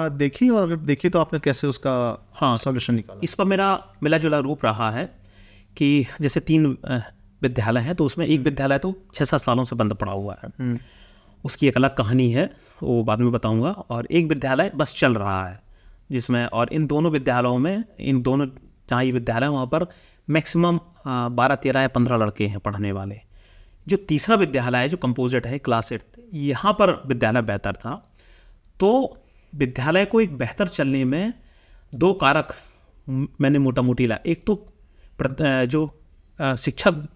[0.10, 1.94] देखी और अगर देखी तो आपने कैसे उसका
[2.34, 3.20] हाँ। सॉल्यूशन निकाला?
[3.24, 3.68] इस पर मेरा
[4.04, 5.06] मिला जुला रूप रहा है
[5.78, 6.66] कि जैसे तीन
[7.42, 10.78] विद्यालय हैं तो उसमें एक विद्यालय तो छः सात सालों से बंद पड़ा हुआ है।
[11.44, 12.50] उसकी एक अलग कहानी है
[12.84, 15.62] वो बाद में बताऊँगा। और एक विद्यालय बस चल रहा है
[16.12, 18.48] जिसमें और इन दोनों विद्यालयों में इन दोनों
[18.90, 19.86] जहाँ ये विद्यालय वहाँ पर
[20.28, 23.20] मैक्सिमम बारह तेरह या पंद्रह लड़के हैं पढ़ने वाले।
[23.88, 27.96] जो तीसरा विद्यालय है जो कंपोजिट है क्लास एट यहाँ पर विद्यालय बेहतर था।
[28.80, 29.18] तो
[29.54, 31.34] विद्यालय को एक बेहतर चलने में
[31.94, 32.54] दो कारक
[33.10, 34.56] मैंने मोटा मोटी ला एक तो
[35.20, 35.86] जो
[36.58, 37.08] शिक्षक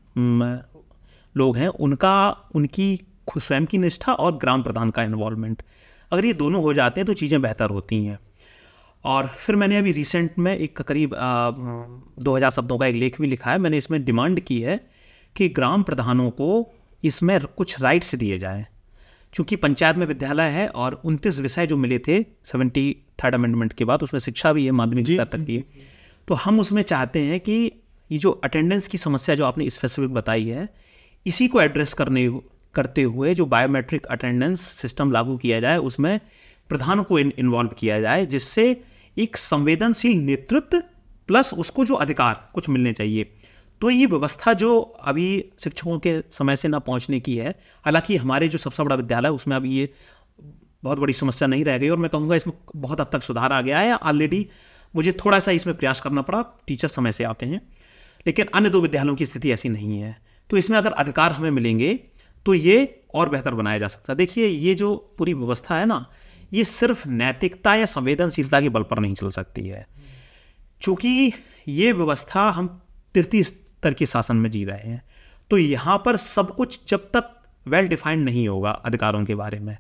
[1.35, 2.99] लोग हैं उनका उनकी
[3.37, 5.61] स्वयं की निष्ठा और ग्राम प्रधान का इन्वॉल्वमेंट
[6.11, 8.17] अगर ये दोनों हो जाते हैं तो चीज़ें बेहतर होती हैं।
[9.05, 11.15] और फिर मैंने अभी रिसेंट में एक करीब
[12.19, 14.79] दो हज़ार शब्दों का एक लेख भी लिखा है। मैंने इसमें डिमांड की है
[15.35, 16.49] कि ग्राम प्रधानों को
[17.03, 18.65] इसमें कुछ राइट्स दिए जाएँ।
[19.33, 22.85] चूँकि पंचायत में विद्यालय है और उनतीस विषय जो मिले थे सेवेंटी
[23.23, 25.63] थर्ड अमेंडमेंट के बाद उसमें शिक्षा भी है माध्यमिक स्तर तक की है।
[26.27, 27.71] तो हम उसमें चाहते हैं कि
[28.09, 30.67] ये जो अटेंडेंस की समस्या जो आपने स्पेसिफिक बताई है,
[31.25, 32.29] इसी को एड्रेस करने
[32.75, 36.19] करते हुए जो बायोमेट्रिक अटेंडेंस सिस्टम लागू किया जाए, उसमें
[36.69, 38.83] प्रधान को इन्वॉल्व किया जाए, जिससे
[39.17, 40.81] एक संवेदनशील नेतृत्व
[41.29, 43.23] प्लस उसको जो अधिकार कुछ मिलने चाहिए।
[43.81, 45.27] तो ये व्यवस्था जो अभी
[45.59, 47.49] शिक्षकों के समय से ना पहुँचने की है,
[47.85, 49.89] हालाँकि हमारे जो सबसे बड़ा विद्यालय उसमें अभी ये
[50.83, 53.61] बहुत बड़ी समस्या नहीं रह गई, और मैं कहूँगा इसमें बहुत हद तक सुधार आ
[53.61, 54.47] गया है। ऑलरेडी
[54.93, 57.61] मुझे थोड़ा सा इसमें प्रयास करना पड़ा, टीचर समय से आते हैं।
[58.27, 60.15] लेकिन अन्य दो विद्यालयों की स्थिति ऐसी नहीं है।
[60.49, 61.93] तो इसमें अगर अधिकार हमें मिलेंगे
[62.45, 66.05] तो ये और बेहतर बनाया जा सकता है। देखिए, ये जो पूरी व्यवस्था है ना,
[66.53, 69.85] ये सिर्फ़ नैतिकता या संवेदनशीलता के बल पर नहीं चल सकती है।
[70.81, 71.31] चूँकि
[71.67, 72.67] ये व्यवस्था हम
[73.15, 75.03] तृतीय स्तर के शासन में जी रहे हैं
[75.51, 77.33] तो यहाँ पर सब कुछ जब तक
[77.65, 79.77] वेल डिफाइंड नहीं होगा अधिकारों के बारे में,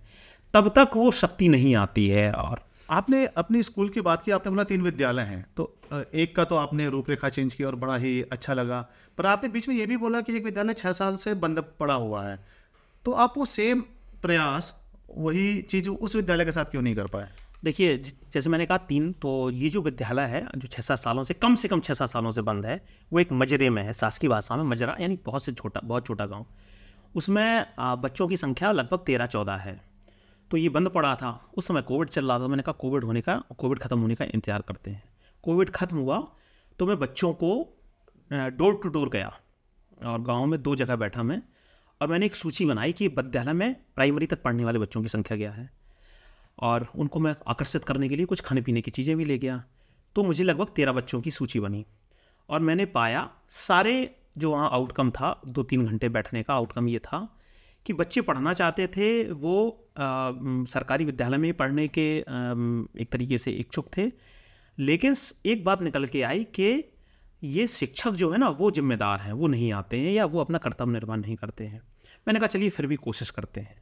[0.53, 4.49] तब तक वो शक्ति नहीं आती है और आपने अपनी स्कूल की बात की, आपने
[4.49, 8.21] बोला तीन विद्यालय हैं। तो एक का तो आपने रूपरेखा चेंज की और बड़ा ही
[8.21, 8.81] अच्छा लगा।
[9.17, 11.93] पर आपने बीच में ये भी बोला कि एक विद्यालय छः साल से बंद पड़ा
[11.93, 12.39] हुआ है।
[13.05, 13.81] तो आप वो सेम
[14.21, 14.73] प्रयास,
[15.09, 17.29] वही चीज़ उस विद्यालय के साथ क्यों नहीं कर पाए?
[17.63, 17.97] देखिए
[18.33, 21.55] जैसे मैंने कहा, तीन तो ये जो विद्यालय है, जो छः सात सालों से, कम
[21.55, 22.81] से कम छः सात सालों से बंद है,
[23.13, 26.25] वो एक मजरे में है, शासकीय भाषा में, मजरा, यानी बहुत से छोटा, बहुत छोटा
[26.25, 26.45] गाँव।
[27.15, 29.79] उसमें बच्चों की संख्या लगभग तेरह चौदह है।
[30.51, 33.21] तो ये बंद पड़ा था। उस समय कोविड चल रहा था, मैंने कहा कोविड होने
[33.21, 35.03] का, कोविड ख़त्म होने का इंतज़ार करते हैं।
[35.43, 36.19] कोविड ख़त्म हुआ
[36.79, 37.49] तो मैं बच्चों को
[38.31, 39.31] डोर टू डोर गया
[40.05, 41.41] और गाँव में दो जगह बैठा मैं
[42.01, 45.37] और मैंने एक सूची बनाई कि विद्यालय में प्राइमरी तक पढ़ने वाले बच्चों की संख्या
[45.37, 45.69] क्या है
[46.59, 49.63] और उनको मैं आकर्षित करने के लिए कुछ खाने पीने की चीज़ें भी ले गया।
[50.15, 51.85] तो मुझे लगभग तेरह बच्चों की सूची बनी
[52.49, 53.93] और मैंने पाया सारे
[54.37, 57.27] जो वहाँ आउटकम था, दो तीन घंटे बैठने का आउटकम ये था
[57.87, 59.55] कि बच्चे पढ़ना चाहते थे वो
[59.99, 64.11] म, सरकारी विद्यालय में पढ़ने के अम, एक तरीके से इच्छुक थे।
[64.77, 66.83] लेकिन एक बात निकल के आई कि
[67.43, 70.57] ये शिक्षक जो है ना वो जिम्मेदार हैं वो नहीं आते हैं या वो अपना
[70.57, 71.81] कर्तव्य निर्वहन नहीं करते हैं।
[72.27, 73.81] मैंने कहा चलिए फिर भी कोशिश करते हैं।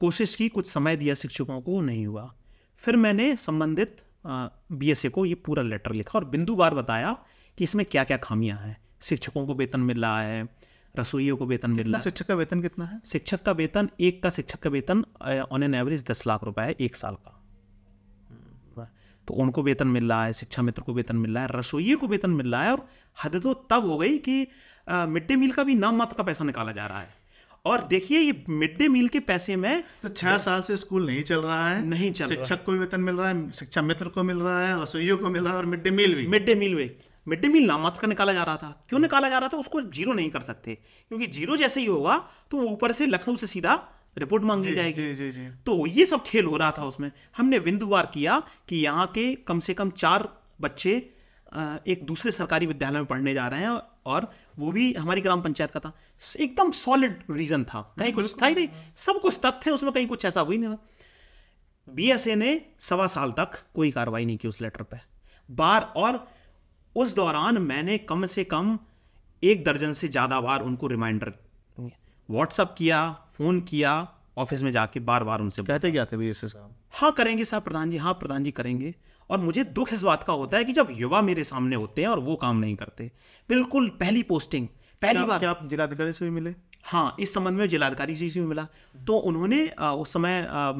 [0.00, 2.34] कोशिश की कुछ समय दिया शिक्षकों को नहीं हुआ।
[2.80, 7.16] फिर मैंने संबंधित बी एस को ये पूरा लेटर लिखा और बिंदु बार बताया
[7.58, 10.46] कि इसमें क्या क्या खामियाँ हैं। शिक्षकों को वेतन मिल रहा है
[10.94, 13.00] रसोइयों को वेतन मिल रहा है। शिक्षक का वेतन कितना है?
[13.06, 15.04] शिक्षक का वेतन एक का शिक्षक का वेतन
[15.50, 17.40] ऑन एन एवरेज दस लाख रुपए है एक साल का।
[19.28, 22.06] तो उनको वेतन मिल रहा है शिक्षा मित्र को वेतन मिल रहा है रसोइये को
[22.06, 24.46] वेतन मिल रहा है और हद तो तब हो गई कि
[24.86, 27.22] मिड डे मील का भी नाम मात्र का पैसा निकाला जा रहा है।
[27.64, 31.22] और देखिए ये मिड डे मील के पैसे में तो छह साल से स्कूल नहीं
[31.22, 34.08] चल रहा है। नहीं चल रहा शिक्षक को भी वेतन मिल रहा है शिक्षा मित्र
[34.08, 36.44] को मिल रहा है रसोइयों को मिल रहा है और मिड डे मील भी। मिड
[36.46, 36.86] डे मील वे
[37.26, 39.56] मिड डे मील नाम का निकाला जा रहा था। क्यों निकाला जा रहा था?
[39.56, 40.74] उसको ज़ीरो नहीं कर सकते।
[41.08, 42.16] क्योंकि ज़ीरो जैसे ही होगा
[42.50, 43.74] तो वो ऊपर से लखनऊ से सीधा
[44.18, 47.10] रिपोर्ट मांग ली जाएगी। जी जी जी। तो ये सब खेल हो रहा था उसमें।
[47.36, 50.28] हमने बिंदुवार किया कि यहाँ के कम से कम चार
[50.60, 50.94] बच्चे
[51.86, 55.70] एक दूसरे सरकारी विद्यालय में पढ़ने जा रहे हैं और वो भी हमारी ग्राम पंचायत
[55.70, 55.92] का था।
[56.40, 60.24] एकदम सॉलिड रीजन था। कहीं कुछ था ही नहीं। सब कुछ तथ्य उसमें कहीं कुछ
[60.24, 64.82] ऐसा हुई नहीं था। बीएसए ने सवा साल तक कोई कार्रवाई नहीं की उस लेटर
[64.82, 65.00] पर
[65.48, 66.26] बार और
[66.96, 68.78] उस दौरान मैंने कम से कम
[69.42, 71.32] एक दर्जन से ज़्यादा बार उनको रिमाइंडर
[72.28, 73.92] व्हाट्सअप किया फ़ोन किया
[74.38, 76.74] ऑफ़िस में जाके बार बार उनसे कहते क्या थे भी ऐसे साहब?
[76.92, 78.94] हाँ करेंगे साहब प्रधान जी हाँ प्रधान जी करेंगे।
[79.30, 82.08] और मुझे दुख इस बात का होता है कि जब युवा मेरे सामने होते हैं
[82.08, 83.10] और वो काम नहीं करते
[83.48, 84.66] बिल्कुल पहली पोस्टिंग
[85.02, 86.54] पहली क्या, बार। क्या आप जिलाधिकारी से भी मिले?
[86.84, 88.66] हाँ इस संबंध में जिलाधिकारी जी से भी मिला।
[89.06, 90.72] तो उन्होंने आ, उस समय आ,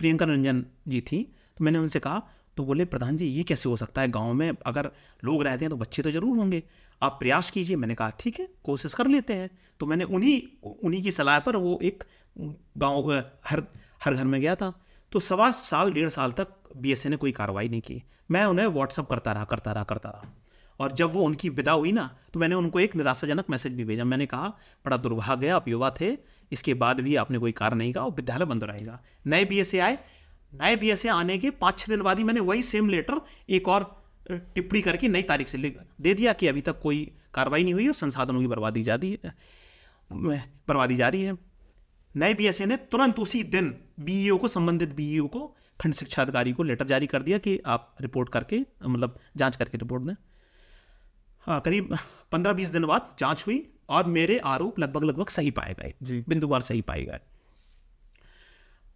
[0.00, 1.22] प्रियंका रंजन जी थी
[1.58, 2.22] तो मैंने उनसे कहा
[2.58, 4.08] तो बोले, प्रधान जी, ये कैसे हो सकता है?
[4.10, 4.90] गाँव में अगर
[5.22, 6.62] लोग रहते हैं तो बच्चे तो ज़रूर होंगे।
[7.02, 10.40] आप प्रयास कीजिए। मैंने कहा, ठीक है, कोशिश कर लेते हैं। तो मैंने उन्हीं
[10.84, 12.04] उन्हीं की सलाह पर वो एक
[12.36, 13.12] गाँव,
[13.46, 13.62] हर
[14.04, 14.72] हर घर में गया था।
[15.12, 19.08] तो सवा साल, डेढ़ साल तक बीएसए ने कोई कार्रवाई नहीं की। मैं उन्हें व्हाट्सअप
[19.10, 20.34] करता रहा करता रहा करता रहा।
[20.80, 24.04] और जब वो उनकी विदा हुई ना तो मैंने उनको एक निराशाजनक मैसेज भी भेजा।
[24.04, 24.48] मैंने कहा,
[24.84, 26.16] बड़ा दुर्भाग्य आप युवा थे।
[26.52, 29.98] इसके बाद भी आपने कोई कार्य नहीं कहा और विद्यालय बंद रहेगा। नए बी आए
[30.52, 33.94] नए बीएसए आने के पाँच छः दिन बाद ही मैंने वही सेम लेटर एक और
[34.30, 37.86] टिप्पणी करके नई तारीख से लिख दे दिया कि अभी तक कोई कार्रवाई नहीं हुई
[37.86, 39.34] और संसाधनों की बर्बादी जाती है
[40.10, 41.36] बर्बादी जारी है।
[42.14, 45.46] नए बीएसए ने तुरंत उसी दिन बी को संबंधित बी को
[45.80, 49.78] खंड शिक्षा अधिकारी को लेटर जारी कर दिया कि आप रिपोर्ट करके मतलब जाँच करके
[49.78, 50.14] रिपोर्ट दें।
[51.46, 51.96] हाँ करीब
[52.32, 56.24] पंद्रह बीस दिन बाद जाँच हुई और मेरे आरोप लगभग लगभग सही पाए गए। जी।
[56.28, 57.20] बिंदुवार सही पाए गए।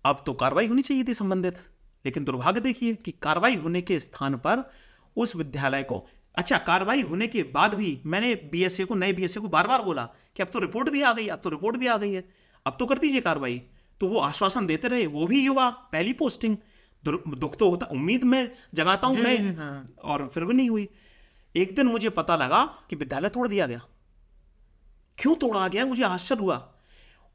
[0.05, 1.59] अब तो कार्रवाई होनी चाहिए थी संबंधित
[2.05, 4.63] लेकिन दुर्भाग्य देखिए कि कार्रवाई होने के स्थान पर
[5.17, 9.49] उस विद्यालय को अच्छा कार्रवाई होने के बाद भी मैंने बीएसए को नए बीएसए को
[9.49, 10.05] बार बार बोला
[10.37, 12.25] कि अब तो रिपोर्ट भी आ गई अब तो रिपोर्ट भी आ गई है
[12.67, 13.63] अब तो कर दीजिए कार्रवाई।
[14.01, 16.57] तो वो आश्वासन देते रहे वो भी युवा पहली पोस्टिंग।
[17.05, 20.89] दुख तो होता उम्मीद में जगाता हूँ मैं हाँ। और फिर भी नहीं हुई।
[21.55, 23.81] एक दिन मुझे पता लगा कि विद्यालय तोड़ दिया गया।
[25.19, 25.87] क्यों तोड़ा गया?
[25.87, 26.57] मुझे आश्चर्य हुआ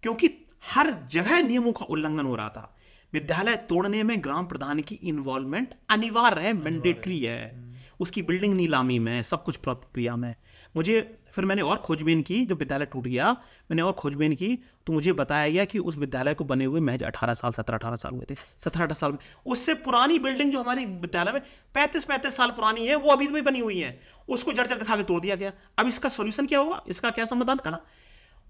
[0.03, 0.27] क्योंकि
[0.63, 2.74] हर जगह नियमों का उल्लंघन हो रहा था।
[3.13, 7.67] विद्यालय तोड़ने में ग्राम प्रधान की इन्वॉल्वमेंट अनिवार्य है मैंडेटरी है।
[8.00, 10.36] उसकी बिल्डिंग नीलामी में सब कुछ प्रक्रिया में।
[10.76, 11.00] मुझे
[11.32, 13.32] फिर मैंने और खोजबीन की जब विद्यालय टूट गया
[13.72, 17.04] मैंने और खोजबीन की तो मुझे बताया गया कि उस विद्यालय को बने हुए महज
[17.04, 20.62] अठारह साल सत्रह अठारह साल हुए थे। सत्रह अठारह साल में। उससे पुरानी बिल्डिंग जो
[20.62, 21.41] हमारी विद्यालय में
[21.74, 24.96] पैंतीस पैंतीस साल पुरानी है वो अभी भी बनी हुई है। उसको जड़ जड़ दिखा
[24.96, 26.82] के तोड़ दिया गया। अब इसका सोल्यूशन क्या होगा?
[26.88, 27.58] इसका क्या समाधान?
[27.58, 27.82] करना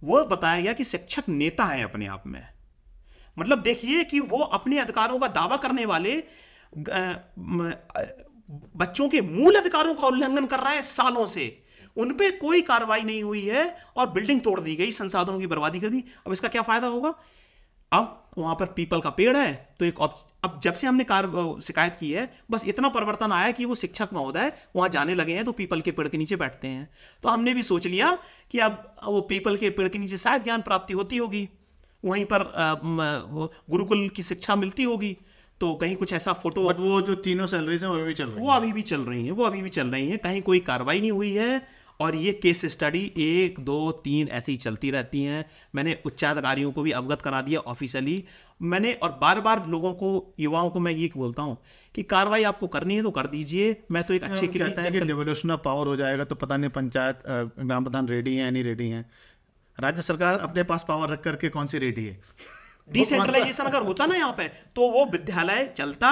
[0.03, 2.41] वो बताया गया कि शिक्षक नेता है अपने आप में।
[3.39, 6.23] मतलब देखिए कि वो अपने अधिकारों का दावा करने वाले
[8.77, 11.63] बच्चों के मूल अधिकारों का उल्लंघन कर रहा है सालों से।
[11.97, 15.79] उन पर कोई कार्रवाई नहीं हुई है और बिल्डिंग तोड़ दी गई, संसाधनों की बर्बादी
[15.79, 17.13] कर दी। अब इसका क्या फ़ायदा होगा?
[17.91, 21.27] अब वहाँ पर पीपल का पेड़ है तो एक अब जब से हमने कार
[21.63, 25.45] शिकायत की है बस इतना परिवर्तन आया कि वो शिक्षक महोदय वहाँ जाने लगे हैं
[25.45, 26.89] तो पीपल के पेड़ के नीचे बैठते हैं।
[27.23, 28.17] तो हमने भी सोच लिया
[28.51, 31.47] कि अब वो पीपल के पेड़ के नीचे शायद ज्ञान प्राप्ति होती होगी।
[32.03, 32.43] वहीं पर
[33.69, 35.15] गुरुकुल की शिक्षा मिलती होगी
[35.61, 38.45] तो कहीं कुछ ऐसा फ़ोटो बट वो जो तीनों सैलरीज हैं वो अभी चल रही
[38.45, 40.99] वो अभी भी चल रही हैं वो अभी भी चल रही हैं कहीं कोई कार्रवाई
[40.99, 41.57] नहीं हुई है।
[41.99, 45.43] और ये केस स्टडी एक दो तीन ऐसी ही चलती रहती हैं।
[45.75, 48.23] मैंने उच्चाधिकारियों को भी अवगत करा दिया ऑफिशियली
[48.61, 51.57] मैंने और बार बार लोगों को युवाओं को मैं ये बोलता हूँ
[51.95, 54.91] कि कार्रवाई आपको करनी है तो कर दीजिए मैं तो एक अच्छे के कहते हैं
[54.91, 58.63] कि डिवोल्यूशन ऑफ़ पावर हो जाएगा तो पता नहीं पंचायत ग्राम प्रधान रेडी है नहीं
[58.63, 59.05] रेडी है।
[59.77, 62.19] राज्य सरकार अपने पास पावर रख करके कौन सी रेडी है?
[62.89, 66.11] डिसेंट्रलाइजेशन अगर होता ना यहाँ पे तो वो विद्यालय चलता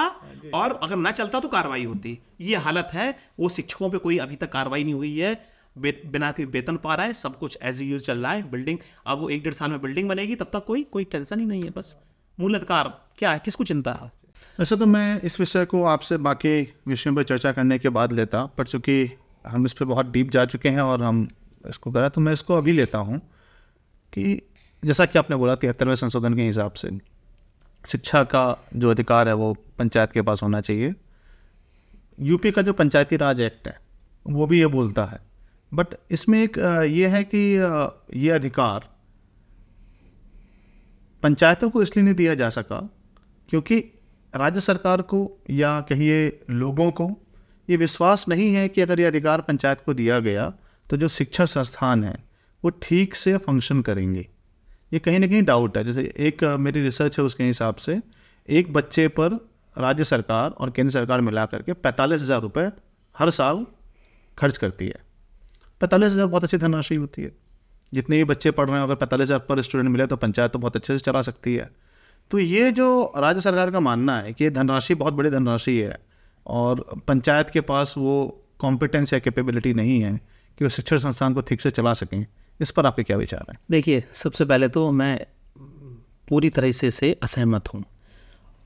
[0.54, 4.36] और अगर ना चलता तो कार्रवाई होती। ये हालत है वो शिक्षकों पे कोई अभी
[4.36, 5.34] तक कार्रवाई नहीं हुई है।
[5.76, 9.18] बिना कोई वेतन पा रहा है, सब कुछ एज यूज़ चल रहा है बिल्डिंग अब
[9.18, 11.70] वो एक डेढ़ साल में बिल्डिंग बनेगी, तब तक कोई कोई टेंशन ही नहीं है,
[11.70, 11.96] बस।
[12.38, 14.10] मूल अधिकार क्या है, किसको चिंता है?
[14.58, 18.44] वैसे तो मैं इस विषय को आपसे बाकी विषयों पर चर्चा करने के बाद लेता,
[18.48, 19.08] पर चूँकि
[19.46, 21.26] हम इस पर बहुत डीप जा चुके हैं और हम
[21.68, 23.18] इसको करा तो मैं इसको अभी लेता हूँ
[24.12, 24.40] कि
[24.82, 26.90] जैसा कि आपने बोला, तिहत्तरवें संशोधन के हिसाब से
[27.84, 30.94] शिक्षा का जो अधिकार है, वो पंचायत के पास होना चाहिए।
[32.20, 33.78] यूपी का जो पंचायती राज एक्ट है,
[34.26, 35.20] वो भी ये बोलता है
[35.72, 36.58] बट इसमें एक
[36.90, 37.38] ये है कि
[38.16, 38.88] ये अधिकार
[41.22, 42.78] पंचायतों को इसलिए नहीं दिया जा सका
[43.48, 43.78] क्योंकि
[44.34, 47.08] राज्य सरकार को या कहिए लोगों को
[47.68, 50.52] ये विश्वास नहीं है कि अगर ये अधिकार पंचायत को दिया गया
[50.86, 52.14] तो जो शिक्षा संस्थान है
[52.64, 54.26] वो ठीक से फ़ंक्शन करेंगे।
[54.92, 58.00] ये कहीं ना कहीं डाउट है। जैसे एक मेरी रिसर्च है उसके हिसाब से
[58.48, 59.38] एक बच्चे पर
[59.76, 62.70] राज्य सरकार और केंद्र सरकार मिला करके पैंतालीस हज़ार रुपये
[63.16, 63.66] हर साल
[64.38, 65.04] खर्च करती है।
[65.80, 67.32] पैंतालीस हज़ार बहुत अच्छी धनराशि होती है।
[67.92, 70.58] जितने भी बच्चे पढ़ रहे हैं अगर पैंतालीस हज़ार पर स्टूडेंट मिले तो पंचायत तो
[70.58, 71.70] बहुत अच्छे से चला सकती है।
[72.30, 75.98] तो ये जो राज्य सरकार का मानना है कि ये धनराशि बहुत बड़ी धनराशि है
[76.46, 78.16] और पंचायत के पास वो
[78.58, 80.16] कॉम्पिटेंस या कैपेबिलिटी नहीं है
[80.58, 82.24] कि वो शिक्षण संस्थान को ठीक से चला सकें।
[82.60, 83.58] इस पर आपके क्या विचार हैं?
[83.70, 85.26] देखिए सबसे पहले तो मैं
[86.28, 87.84] पूरी तरह से से असहमत हूँ।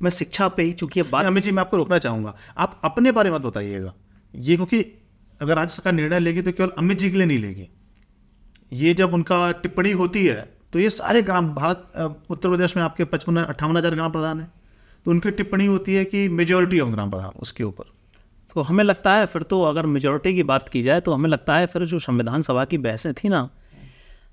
[0.00, 3.30] मैं शिक्षा पे ही चूँकि बात अमित जी मैं आपको रोकना चाहूँगा। आप अपने बारे
[3.30, 3.92] में बताइएगा।
[4.34, 4.84] ये क्योंकि
[5.40, 7.68] अगर राज्य सरकार निर्णय लेगी तो केवल अमित जी के लिए नहीं लेगी।
[8.72, 13.04] ये जब उनका टिप्पणी होती है तो ये सारे ग्राम भारत उत्तर प्रदेश में आपके
[13.06, 14.52] पचपन अट्ठावन हज़ार ग्राम प्रधान हैं।
[15.06, 17.84] तो उनकी टिप्पणी होती है कि मेजोरिटी ऑफ़ ग्राम प्रधान उसके ऊपर।
[18.50, 21.56] तो हमें लगता है फिर तो अगर मेजोरिटी की बात की जाए तो हमें लगता
[21.56, 23.48] है फिर जो संविधान सभा की बहसें थी ना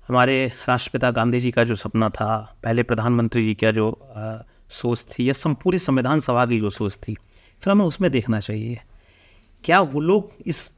[0.08, 4.38] हमारे राष्ट्रपिता गांधी जी का जो सपना था पहले प्रधानमंत्री जी का जो आ,
[4.70, 7.14] सोच थी या सम पूरी संविधान सभा की जो सोच थी
[7.62, 8.80] फिर हमें उसमें देखना चाहिए।
[9.64, 10.70] क्या वो लोग इस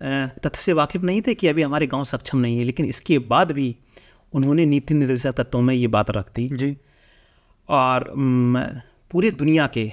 [0.00, 3.52] तथ्य से वाकिफ नहीं थे कि अभी हमारे गाँव सक्षम नहीं है लेकिन इसके बाद
[3.52, 3.74] भी
[4.32, 6.76] उन्होंने नीति निर्देशक तत्वों में ये बात रख दी। जी।
[7.68, 8.12] और
[9.10, 9.90] पूरे दुनिया के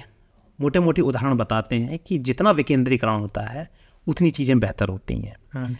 [0.58, 3.68] मोटे मोटे उदाहरण बताते हैं कि जितना विकेंद्रीकरण होता है
[4.06, 5.70] उतनी चीज़ें बेहतर होती हैं। हाँ।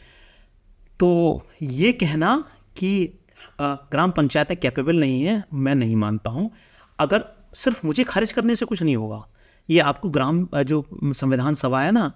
[1.01, 2.37] तो ये कहना
[2.77, 3.21] कि
[3.61, 6.51] ग्राम पंचायतें कैपेबल नहीं हैं मैं नहीं मानता हूँ।
[6.99, 9.25] अगर सिर्फ़ मुझे खारिज करने से कुछ नहीं होगा
[9.69, 10.85] ये आपको ग्राम जो
[11.15, 12.13] संविधान सभा है ना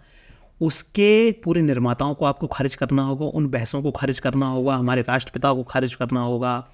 [0.60, 5.02] उसके पूरे निर्माताओं को आपको खारिज करना होगा उन बहसों को खारिज करना होगा हमारे
[5.02, 6.64] राष्ट्रपिता को खारिज करना होगा।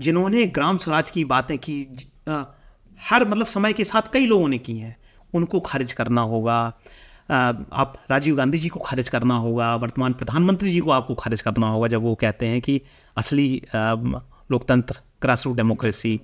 [0.00, 1.86] जिन्होंने ग्राम स्वराज की बातें की
[3.00, 4.96] हर मतलब समय के साथ कई लोगों ने की हैं
[5.34, 6.56] उनको खारिज करना होगा।
[7.30, 11.68] आप राजीव गांधी जी को खारिज करना होगा वर्तमान प्रधानमंत्री जी को आपको खारिज करना
[11.68, 12.80] होगा जब वो कहते हैं कि
[13.16, 16.20] असली लोकतंत्र ग्रास रूट डेमोक्रेसी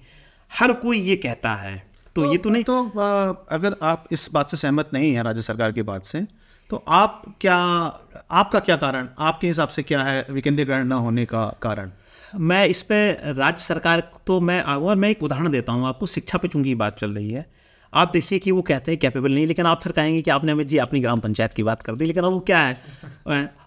[0.50, 1.76] हर कोई ये कहता है।
[2.16, 2.84] तो, तो ये तो नहीं तो
[3.50, 6.26] अगर आप इस बात से सहमत नहीं हैं राज्य सरकार की बात से
[6.70, 9.08] तो आप क्या, आपका क्या कारण?
[9.18, 11.90] आपके हिसाब से क्या है विकेंद्रीकरण न होने का कारण?
[12.34, 16.38] मैं इस पर राज्य सरकार तो मैं और मैं एक उदाहरण देता हूँ, आपको शिक्षा
[16.38, 17.46] पे चूँकि बात चल रही है।
[17.92, 20.66] आप देखिए कि वो कहते हैं कैपेबल नहीं, लेकिन आप फिर कहेंगे कि आपने अमित
[20.66, 22.76] जी अपनी ग्राम पंचायत की बात कर दी, लेकिन अब वो क्या है?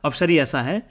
[0.06, 0.82] अवसर ही ऐसा है।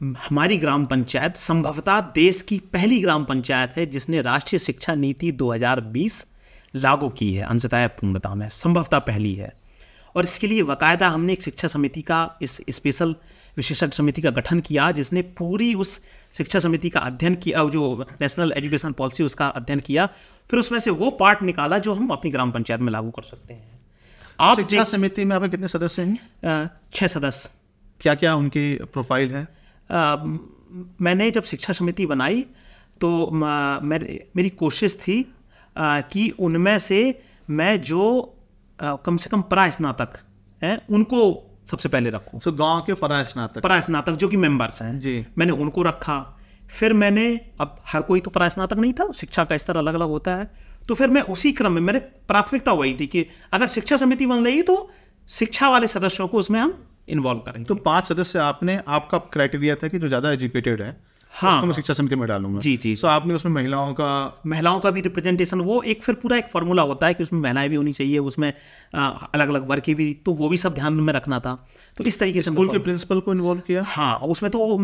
[0.00, 6.24] हमारी ग्राम पंचायत संभवतः देश की पहली ग्राम पंचायत है जिसने राष्ट्रीय शिक्षा नीति 2020
[6.74, 9.61] लागू की है। अंशतः पूर्णता में संभवतः पहली है।
[10.16, 13.14] और इसके लिए बाकायदा हमने एक शिक्षा समिति का इस स्पेशल
[13.56, 16.00] विशेषज्ञ समिति का गठन किया जिसने पूरी उस
[16.36, 20.06] शिक्षा समिति का अध्ययन किया जो नेशनल एजुकेशन पॉलिसी उसका अध्ययन किया
[20.50, 23.54] फिर उसमें से वो पार्ट निकाला जो हम अपनी ग्राम पंचायत में लागू कर सकते
[23.54, 23.80] हैं।
[24.40, 26.70] आप शिक्षा समिति में आपके कितने सदस्य हैं?
[26.94, 27.50] छः सदस्य।
[28.00, 29.48] क्या क्या उनकी प्रोफ़ाइल है?
[29.90, 30.16] आ,
[31.00, 32.44] मैंने जब शिक्षा समिति बनाई
[33.00, 35.34] तो मेरी कोशिश थी
[35.76, 38.02] आ, कि उनमें से मैं जो
[38.82, 40.18] कम से कम परा स्नातक
[40.62, 41.18] हैं उनको
[41.70, 45.24] सबसे पहले रखूँ। तो गाँव के परा स्नातक। परा स्नातक जो कि मेंबर्स हैं जी।
[45.38, 46.18] मैंने उनको रखा।
[46.70, 47.24] फिर मैंने
[47.60, 50.50] अब हर कोई तो परा स्नातक नहीं था शिक्षा का स्तर अलग अलग होता है।
[50.88, 54.44] तो फिर मैं उसी क्रम में मेरे प्राथमिकता वही थी कि अगर शिक्षा समिति बन
[54.44, 54.90] रही तो
[55.28, 56.74] शिक्षा वाले सदस्यों को उसमें हम
[57.08, 60.96] इन्वॉल्व करेंगे। तो पाँच सदस्य आपने आपका क्राइटेरिया था कि जो ज़्यादा एजुकेटेड है
[61.32, 64.08] हाँ उसको मैं शिक्षा समिति में डालूँगा। जी जी। तो आपने उसमें महिलाओं का
[64.46, 67.68] महिलाओं का भी रिप्रेजेंटेशन वो एक फिर पूरा एक फार्मूला होता है कि उसमें महिलाएँ
[67.68, 68.52] भी होनी चाहिए उसमें
[68.94, 71.54] अलग अलग वर्ग की भी तो वो भी सब ध्यान में रखना था।
[71.96, 73.82] तो इस तरीके से स्कूल के प्रिंसिपल को इन्वॉल्व किया?
[73.86, 74.76] हाँ उसमें तो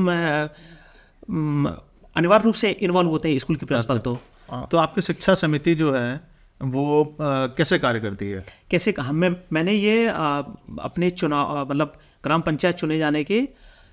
[2.17, 5.75] अनिवार्य रूप से इन्वॉल्व होते हैं स्कूल के प्रिंसिपल तो। हाँ। तो आपकी शिक्षा समिति
[5.75, 6.21] जो है
[6.61, 8.45] वो आ, कैसे कार्य करती है?
[8.71, 10.39] कैसे मैं मैंने ये आ,
[10.81, 13.41] अपने चुनाव मतलब ग्राम पंचायत चुने जाने के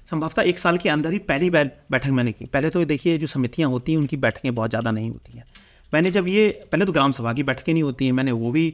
[0.07, 3.69] संभवतः एक साल के अंदर ही पहली बैठक मैंने की। पहले तो देखिए जो समितियाँ
[3.69, 5.45] होती हैं उनकी बैठकें बहुत ज़्यादा नहीं होती हैं।
[5.91, 8.67] मैंने जब ये पहले तो ग्राम सभा की बैठकें नहीं होती हैं मैंने वो भी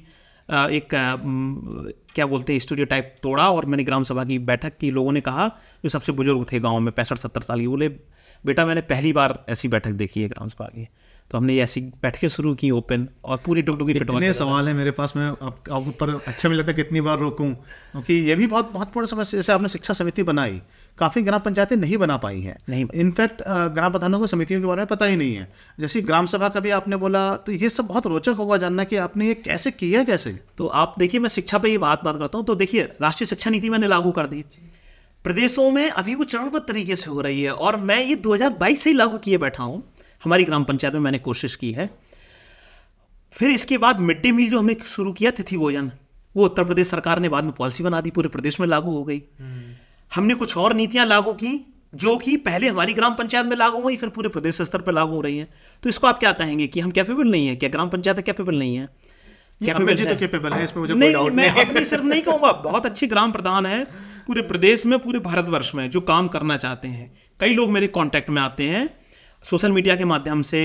[0.50, 0.88] एक
[2.16, 5.22] क्या बोलते हैं स्टूडियो टाइप तोड़ा और मैंने ग्राम सभा की बैठक की लोगों ने
[5.22, 5.48] कहा
[5.84, 7.88] जो सबसे बुज़ुर्ग थे गाँव में पैंसठ सत्तर साल की बोले
[8.44, 10.88] बेटा मैंने पहली बार ऐसी बैठक देखी है ग्राम सभा की।
[11.32, 14.92] तो हमने ये ऐसी बैठकें शुरू की ओपन और पूरी डुगडुगी इतने सवाल है मेरे
[14.92, 18.48] पास मैं आप, आप ऊपर अच्छा भी लगता है कितनी बार रोकूं क्योंकि ये भी
[18.48, 20.62] बहुत महत्वपूर्ण समस्या जैसे आपने शिक्षा समिति बनाई
[20.98, 23.42] काफ़ी ग्राम पंचायतें नहीं बना पाई हैं। नहीं इनफैक्ट
[23.74, 25.48] ग्राम प्रधानों को समितियों के बारे में पता ही नहीं है।
[25.80, 28.96] जैसे ग्राम सभा का भी आपने बोला तो ये सब बहुत रोचक होगा जानना कि
[28.98, 30.38] आपने ये कैसे किया कैसे?
[30.58, 33.50] तो आप देखिए मैं शिक्षा पर ही बात बात करता हूँ। तो देखिए राष्ट्रीय शिक्षा
[33.50, 34.44] नीति मैंने लागू कर दी।
[35.26, 38.90] प्रदेशों में अभी वो चरणबद्ध तरीके से हो रही है और मैं ये 2022 से
[38.90, 39.84] ही लागू किए बैठा हूँ।
[40.24, 41.90] हमारी ग्राम पंचायत में मैंने कोशिश की है।
[43.34, 45.92] फिर इसके बाद मिड डे मील जो हमने शुरू किया तिथि भोजन
[46.36, 49.04] वो उत्तर प्रदेश सरकार ने बाद में पॉलिसी बना दी पूरे प्रदेश में लागू हो
[49.04, 49.22] गई।
[50.12, 51.60] हमने कुछ और नीतियाँ लागू की
[51.96, 55.16] जो कि पहले हमारी ग्राम पंचायत में लागू हुई फिर पूरे प्रदेश स्तर पर लागू
[55.16, 55.48] हो रही हैं।
[55.84, 57.56] तो इसको आप क्या कहेंगे कि हम कैपेबल नहीं है?
[57.56, 58.88] क्या ग्राम पंचायत कैपेबल नहीं है?
[59.62, 60.64] कैपेबल है?
[60.64, 63.84] इसमें मुझे कोई डाउट नहीं मैं अपनी सिर्फ़ नहीं कहूँगा बहुत अच्छे ग्राम प्रधान है
[64.28, 68.30] पूरे प्रदेश में पूरे भारतवर्ष में जो काम करना चाहते हैं। कई लोग मेरे कांटेक्ट
[68.30, 68.88] में आते हैं
[69.44, 70.62] सोशल मीडिया के माध्यम से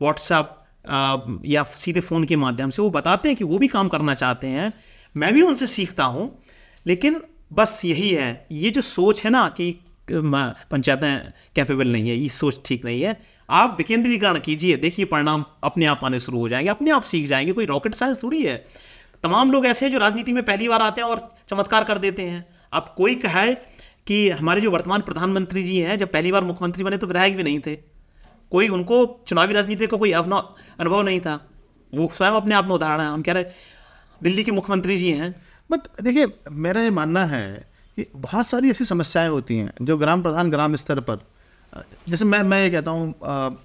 [0.00, 0.60] व्हाट्सअप
[1.46, 4.46] या सीधे फ़ोन के माध्यम से वो बताते हैं कि वो भी काम करना चाहते
[4.46, 4.72] हैं।
[5.14, 6.30] मैं भी उनसे सीखता हूँ
[6.86, 7.20] लेकिन
[7.54, 9.70] बस यही है। ये जो सोच है ना कि
[10.12, 15.86] पंचायतें कैपेबल नहीं है, ये सोच ठीक नहीं है। आप विकेंद्रीकरण कीजिए, देखिए परिणाम अपने
[15.86, 18.56] आप आने शुरू हो जाएँगे, अपने आप सीख जाएँगे, कोई रॉकेट साइंस थोड़ी है।
[19.22, 22.22] तमाम लोग ऐसे हैं जो राजनीति में पहली बार आते हैं और चमत्कार कर देते
[22.22, 23.54] हैं। अब कोई कहे
[24.06, 27.42] कि हमारे जो वर्तमान प्रधानमंत्री जी हैं, जब पहली बार मुख्यमंत्री बने तो विधायक भी
[27.42, 27.74] नहीं थे।
[28.52, 31.34] कोई उनको चुनावी राजनीति का कोई अनुभव नहीं था।
[31.92, 33.44] वो स्वयं अपने आप में उदाहरण है। हम कह रहे
[34.20, 35.34] दिल्ली के मुख्यमंत्री जी हैं
[35.74, 37.46] बट देखिए, मेरा ये मानना है
[37.98, 41.18] कि बहुत सारी ऐसी समस्याएँ होती हैं जो ग्राम प्रधान ग्राम स्तर पर।
[42.08, 43.14] जैसे मैं मैं ये कहता हूँ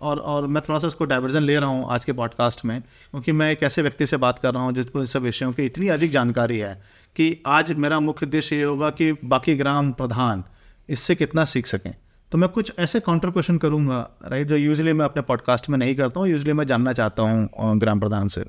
[0.01, 3.31] और और मैं थोड़ा सा उसको डाइवर्जन ले रहा हूँ आज के पॉडकास्ट में, क्योंकि
[3.31, 5.87] मैं एक ऐसे व्यक्ति से बात कर रहा हूँ जिसको इन सब विषयों की इतनी
[5.87, 6.73] अधिक जानकारी है
[7.15, 10.43] कि आज मेरा मुख्य उद्देश्य ये होगा कि बाकी ग्राम प्रधान
[10.89, 11.93] इससे कितना सीख सकें।
[12.31, 15.95] तो मैं कुछ ऐसे काउंटर क्वेश्चन करूँगा राइट जो यूजली मैं अपने पॉडकास्ट में नहीं
[15.95, 18.45] करता हूँ यूजली मैं जानना चाहता हूँ ग्राम प्रधान से।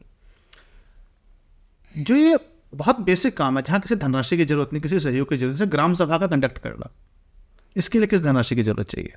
[1.95, 2.37] जो ये
[2.73, 5.71] बहुत बेसिक काम है जहाँ किसी धनराशि की ज़रूरत नहीं किसी सहयोग की ज़रूरत नहीं
[5.73, 6.91] ग्राम सभा का कंडक्ट करना।
[7.77, 9.15] इसके लिए किस धनराशि की ज़रूरत चाहिए?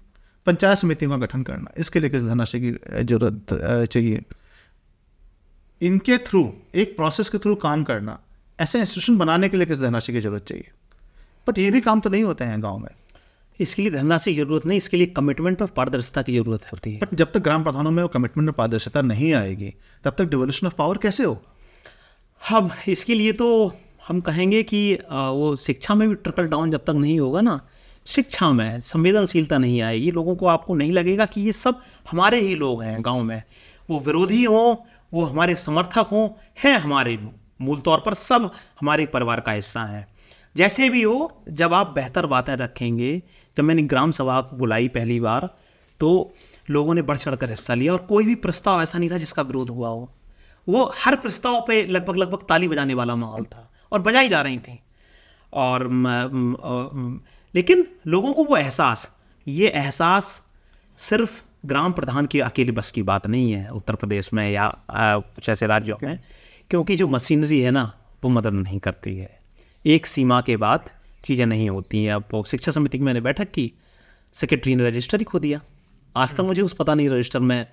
[0.48, 2.72] पंचायत समितियों का गठन करना इसके लिए किस धनराशि की
[3.04, 4.24] ज़रूरत चाहिए?
[5.82, 8.20] इनके थ्रू एक प्रोसेस के थ्रू काम करना
[8.60, 10.72] ऐसे इंस्टीट्यूशन बनाने के लिए किस धनराशि की ज़रूरत चाहिए?
[11.48, 12.90] बट ये भी काम तो नहीं होते हैं गाँव में।
[13.60, 17.00] इसके लिए धनराशि की ज़रूरत नहीं इसके लिए कमिटमेंट और पारदर्शिता की ज़रूरत होती है।
[17.00, 19.74] बट जब तक ग्राम प्रधानों में वो कमिटमेंट और पारदर्शिता नहीं आएगी
[20.04, 21.53] तब तक डिवोल्यूशन ऑफ़ पावर कैसे होगा?
[22.44, 23.48] हम इसके लिए तो
[24.08, 27.60] हम कहेंगे कि वो शिक्षा में भी ट्रिकल डाउन जब तक नहीं होगा ना,
[28.06, 31.82] शिक्षा में संवेदनशीलता नहीं आएगी। लोगों को आपको नहीं लगेगा कि ये सब
[32.12, 33.42] हमारे ही लोग हैं गाँव में।
[33.90, 34.76] वो विरोधी हों,
[35.14, 36.28] वो हमारे समर्थक हों,
[36.64, 37.18] हैं हमारे
[37.62, 40.06] मूल तौर पर सब हमारे परिवार का हिस्सा हैं।
[40.56, 43.22] जैसे भी हो, जब आप बेहतर बातें रखेंगे,
[43.58, 45.50] जब मैंने ग्राम सभा बुलाई पहली बार
[46.00, 46.34] तो
[46.70, 49.42] लोगों ने बढ़ चढ़ कर हिस्सा लिया और कोई भी प्रस्ताव ऐसा नहीं था जिसका
[49.42, 50.12] विरोध हुआ हो।
[50.68, 54.58] वो हर प्रस्ताव पे लगभग लगभग ताली बजाने वाला माहौल था और बजाई जा रही
[54.58, 54.80] थी।
[55.54, 56.56] और म, म,
[56.94, 57.22] म,
[57.56, 59.10] लेकिन लोगों को वो एहसास
[59.48, 60.42] ये एहसास
[61.00, 65.50] सिर्फ़ ग्राम प्रधान की अकेले बस की बात नहीं है उत्तर प्रदेश में या कुछ
[65.50, 66.20] ऐसे राज्यों में
[66.70, 67.84] क्योंकि जो मशीनरी है ना
[68.24, 69.40] वो मदद नहीं करती है।
[69.86, 70.90] एक सीमा के बाद
[71.26, 73.72] चीज़ें नहीं होती हैं। अब शिक्षा समिति की मैंने बैठक की
[74.36, 75.62] सेक्रेटरी ने रजिस्टर ही खो दिया।
[76.16, 77.66] आज तक मुझे उस पता नहीं रजिस्टर में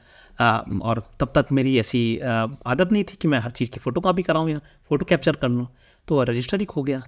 [0.82, 2.18] और तब तक मेरी ऐसी
[2.66, 5.48] आदत नहीं थी कि मैं हर चीज़ की फ़ोटो कापी कराऊँ या फ़ोटो कैप्चर कर
[5.48, 5.68] लूँ।
[6.08, 7.02] तो रजिस्टर ही खो गया।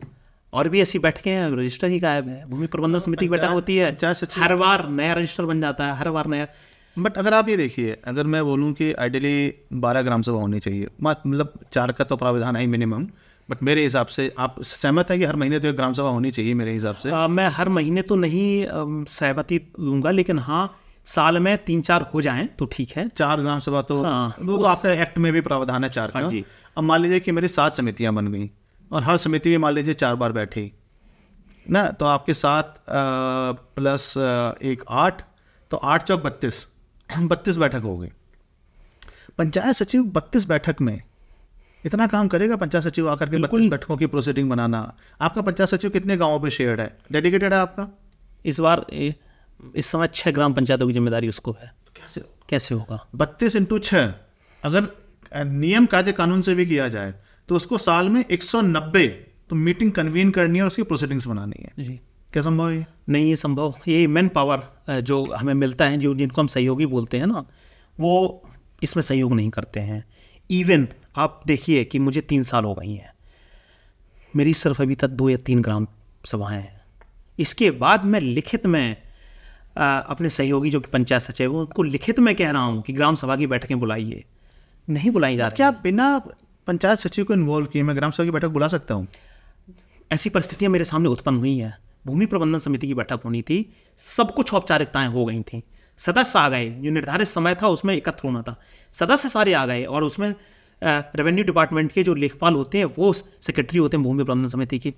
[0.53, 3.77] और भी ऐसी बैठकें हैं रजिस्टर ही गायब है। भूमि प्रबंधन समिति की बैठक होती
[3.77, 3.99] है।
[4.37, 6.47] हर बार नया रजिस्टर बन जाता है हर बार नया।
[6.99, 10.89] बट अगर आप ये देखिए अगर मैं बोलूँ कि आइडियली बारह ग्राम सभा होनी चाहिए।
[11.03, 13.07] मत- मतलब चार का तो प्राविधान है मिनिमम
[13.51, 16.31] बट मेरे हिसाब से आप सहमत हैं कि हर महीने तो एक ग्राम सभा होनी
[16.31, 17.11] चाहिए मेरे हिसाब से?
[17.11, 18.67] आ, मैं हर महीने तो नहीं
[19.05, 23.83] सहमति दूँगा लेकिन हाँ साल में तीन चार हो जाएँ तो ठीक है। चार विधानसभा
[23.83, 26.45] तो हाँ, वो तो आपके एक्ट में भी प्रावधान है चार का। हाँ जी।
[26.77, 28.51] अब मान लीजिए कि मेरी सात समितियाँ बन गई
[28.91, 30.73] और हर समिति में मान लीजिए चार बार बैठी
[31.67, 31.87] ना?
[31.87, 35.23] तो आपके सात प्लस एक आठ
[35.71, 36.67] तो आठ चौक बत्तीस
[37.11, 38.09] बत्तीस बैठक हो गई।
[39.39, 41.01] पंचायत सचिव बत्तीस बैठक में
[41.85, 44.81] इतना काम करेगा पंचायत सचिव आकर के बत्तीस बैठकों की प्रोसीडिंग बनाना।
[45.21, 46.97] आपका पंचायत सचिव कितने गाँवों पे शेयर्ड है?
[47.13, 47.89] डेडिकेटेड है आपका?
[48.45, 49.15] इस बार ए,
[49.63, 53.07] इस समय छः ग्राम पंचायतों की ज़िम्मेदारी उसको है। कैसे कैसे होगा?
[53.15, 54.13] बत्तीस इंटू छः
[54.63, 54.89] अगर
[55.37, 57.15] नियम कायदे कानून से भी किया जाए
[57.49, 59.07] तो उसको साल में 190
[59.51, 62.01] तो मीटिंग कन्वीन करनी है और उसकी प्रोसीडिंग्स बनानी है। जी।
[62.33, 62.87] क्या संभव है?
[63.09, 67.19] नहीं ये संभव ये मैन पावर जो हमें मिलता है जो जिनको हम सहयोगी बोलते
[67.19, 67.45] हैं ना
[67.99, 68.43] वो
[68.83, 70.05] इसमें सहयोग नहीं करते हैं।
[70.51, 70.87] इवन
[71.17, 73.13] आप देखिए कि मुझे तीन साल हो गई हैं।
[74.35, 75.87] मेरी सिर्फ़ अभी तक दो या तीन ग्राम
[76.27, 76.81] सभाएँ हैं।
[77.39, 78.97] इसके बाद मैं लिखित में
[79.77, 83.37] अपने सहयोगी जो कि पंचायत सचिव उनको लिखित में कह रहा हूँ कि ग्राम सभा
[83.37, 84.25] की बैठकें बुलाइए।
[84.89, 86.19] नहीं बुलाई जा रही। क्या बिना
[86.69, 89.07] पंचायत सचिव को इन्वॉल्व किए मैं ग्राम सभा की बैठक बुला सकता हूँ?
[90.11, 93.65] ऐसी परिस्थितियाँ मेरे सामने उत्पन्न हुई हैं। भूमि प्रबंधन समिति की बैठक होनी थी
[93.99, 95.63] सब कुछ औपचारिकताएँ हो गई थी।
[96.01, 98.57] सदस्य आ गए जो निर्धारित समय था उसमें एकत्र होना था।
[98.95, 100.35] सदस्य सारे आ गए और उसमें
[100.83, 104.95] रेवेन्यू डिपार्टमेंट के जो लेखपाल होते हैं वो सेक्रेटरी होते हैं भूमि प्रबंधन समिति की।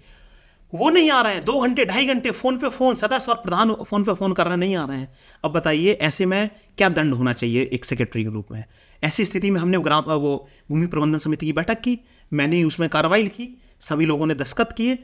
[0.74, 3.72] वो नहीं आ रहे हैं। दो घंटे, ढाई घंटे फ़ोन पे फ़ोन, सदस्य और प्रधान
[3.82, 5.12] फ़ोन पे फ़ोन कर रहे नहीं आ रहे हैं।
[5.44, 8.64] अब बताइए, ऐसे में क्या दंड होना चाहिए एक सेक्रेटरी के रूप में?
[9.02, 11.98] ऐसी स्थिति में हमने ग्राम, वो भूमि प्रबंधन समिति की बैठक की,
[12.32, 13.48] मैंने उसमें कार्रवाई लिखी,
[13.80, 14.98] सभी लोगों ने दस्खत किए,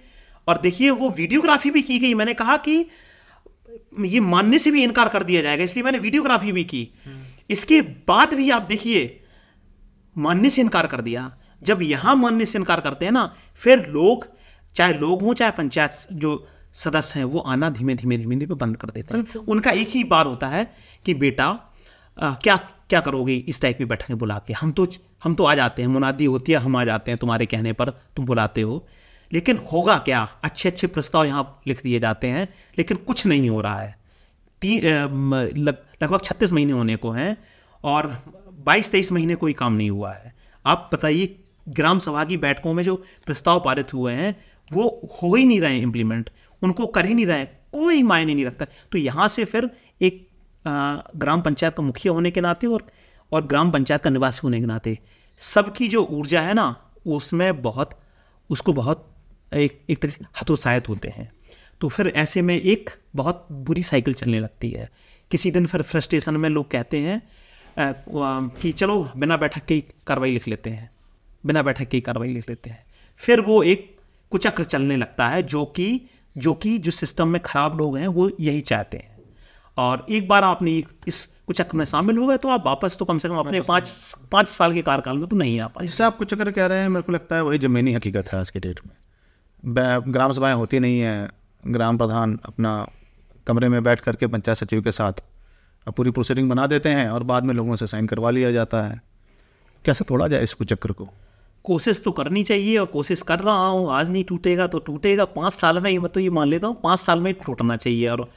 [0.48, 2.84] और देखिए वो वीडियोग्राफी भी की गई। मैंने कहा कि
[4.00, 6.88] ये मानने से भी इनकार कर दिया जाएगा, इसलिए मैंने वीडियोग्राफी भी की।
[7.50, 9.20] इसके बाद भी आप देखिए,
[10.16, 11.30] मानने से इनकार कर दिया।
[11.62, 14.26] जब यहाँ मानने से इनकार करते हैं ना, फिर लोग
[14.74, 18.76] चाहे लोग हों चाहे पंचायत जो सदस्य हैं वो आना धीमे धीमे धीमे धीमे बंद
[18.76, 20.70] कर देते हैं। उनका एक ही बार होता है
[21.04, 21.46] कि बेटा
[22.18, 22.56] आ, क्या
[22.90, 24.52] क्या करोगे इस टाइप की बैठकें बुला के?
[24.52, 24.86] हम तो
[25.24, 27.90] हम तो आ जाते हैं मुनादी होती है हम आ जाते हैं तुम्हारे कहने पर
[28.16, 28.86] तुम बुलाते हो।
[29.32, 30.26] लेकिन होगा क्या?
[30.44, 32.48] अच्छे अच्छे प्रस्ताव यहाँ लिख दिए जाते हैं
[32.78, 33.98] लेकिन कुछ नहीं हो रहा है।
[34.62, 37.36] ती लग, लगभग छत्तीस महीने होने को हैं
[37.84, 38.06] और
[38.66, 41.36] बाईस तेईस महीने कोई काम नहीं हुआ है। आप बताइए
[41.68, 42.94] ग्राम सभा की बैठकों में जो
[43.26, 44.36] प्रस्ताव पारित हुए हैं
[44.70, 46.30] वो हो ही नहीं रहे इम्प्लीमेंट
[46.62, 50.26] उनको कर ही नहीं रहे कोई मायने नहीं रखता। तो यहाँ से फिर एक
[50.64, 52.86] ग्राम पंचायत का मुखिया होने के नाते और
[53.32, 54.98] और ग्राम पंचायत का निवासी होने के नाते,
[55.42, 56.76] सबकी जो ऊर्जा है ना,
[57.08, 57.90] उसमें बहुत,
[58.50, 59.06] उसको बहुत
[59.52, 61.30] एक एक तरह से हतोत्साहित होते हैं।
[61.80, 64.88] तो फिर ऐसे में एक बहुत बुरी साइकिल चलने लगती है।
[65.30, 67.22] किसी दिन फिर फ्रस्ट्रेशन में लोग कहते हैं
[67.76, 70.90] कि चलो बिना बैठक की कार्रवाई लिख लेते हैं,
[71.44, 72.84] बिना बैठक की कार्रवाई लिख लेते हैं।
[73.20, 73.89] फिर वो एक
[74.32, 76.00] कुचक्र चलने लगता है जो कि
[76.36, 79.18] जो कि जो सिस्टम में खराब लोग हैं वो यही चाहते हैं।
[79.76, 83.18] और एक बार आपने इस कुचक्र में शामिल हो गए तो आप वापस तो कम
[83.18, 86.18] से कम अपने पाँच पाँच साल के कार्यकाल में तो नहीं आ पाए। जिससे आप
[86.22, 88.80] अगर कह रहे हैं मेरे को लगता है वही ज़मीनी हकीकत है आज के डेट
[88.86, 91.30] में। ग्राम सभाएँ होती नहीं हैं
[91.66, 92.86] ग्राम प्रधान अपना
[93.46, 95.22] कमरे में बैठ करके पंचायत सचिव के साथ
[95.96, 99.00] पूरी प्रोसीडिंग बना देते हैं और बाद में लोगों से साइन करवा लिया जाता है।
[99.84, 101.08] कैसे तोड़ा जाए इस कुचक्र को?
[101.64, 105.52] कोशिश तो करनी चाहिए और कोशिश कर रहा हूँ आज नहीं टूटेगा तो टूटेगा। पाँच
[105.52, 108.28] साल में ही मैं तो ये मान लेता हूँ पाँच साल में टूटना चाहिए और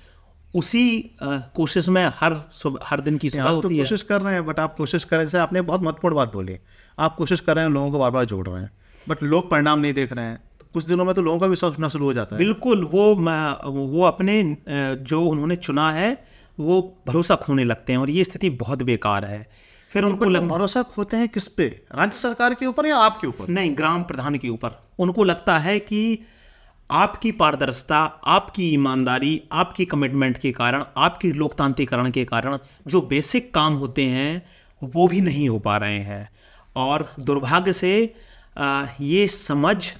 [0.53, 0.83] उसी
[1.23, 4.59] कोशिश में हर सुबह हर दिन की सुबह तो है। कोशिश कर रहे हैं बट
[4.59, 6.57] आप कोशिश करें जैसे आपने बहुत महत्वपूर्ण बात बोली।
[6.97, 8.71] आप कोशिश कर रहे हैं लोगों को बार बार जोड़ रहे हैं
[9.07, 11.73] बट लोग परिणाम नहीं देख रहे हैं। तो कुछ दिनों में तो लोगों का विश्वास
[11.73, 16.11] उठना शुरू हो जाता है। बिल्कुल वो वो अपने जो उन्होंने चुना है
[16.57, 19.47] वो भरोसा खोने लगते हैं और ये स्थिति बहुत बेकार है।
[19.93, 21.65] फिर उनको लग भरोसा खोते हैं किस पे?
[21.95, 23.47] राज्य सरकार के ऊपर या आपके ऊपर?
[23.47, 26.19] नहीं ग्राम प्रधान के ऊपर। उनको लगता है कि
[26.91, 33.73] आपकी पारदर्शिता आपकी ईमानदारी आपकी कमिटमेंट के कारण आपकी लोकतांत्रिकरण के कारण जो बेसिक काम
[33.73, 34.45] होते हैं
[34.81, 36.29] वो भी नहीं हो पा रहे हैं।
[36.75, 38.13] और दुर्भाग्य से
[38.57, 39.91] आ, ये समझ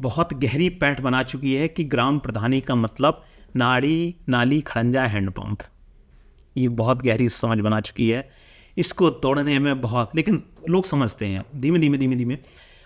[0.00, 3.24] बहुत गहरी पैठ बना चुकी है कि ग्राम प्रधानी का मतलब
[3.56, 5.58] नाड़ी नाली खड़ंजा हैंडपंप
[6.56, 8.28] ये बहुत गहरी समझ बना चुकी है।
[8.80, 12.38] इसको तोड़ने में बहुत, लेकिन लोग समझते हैं। धीमे धीमे धीमे धीमे।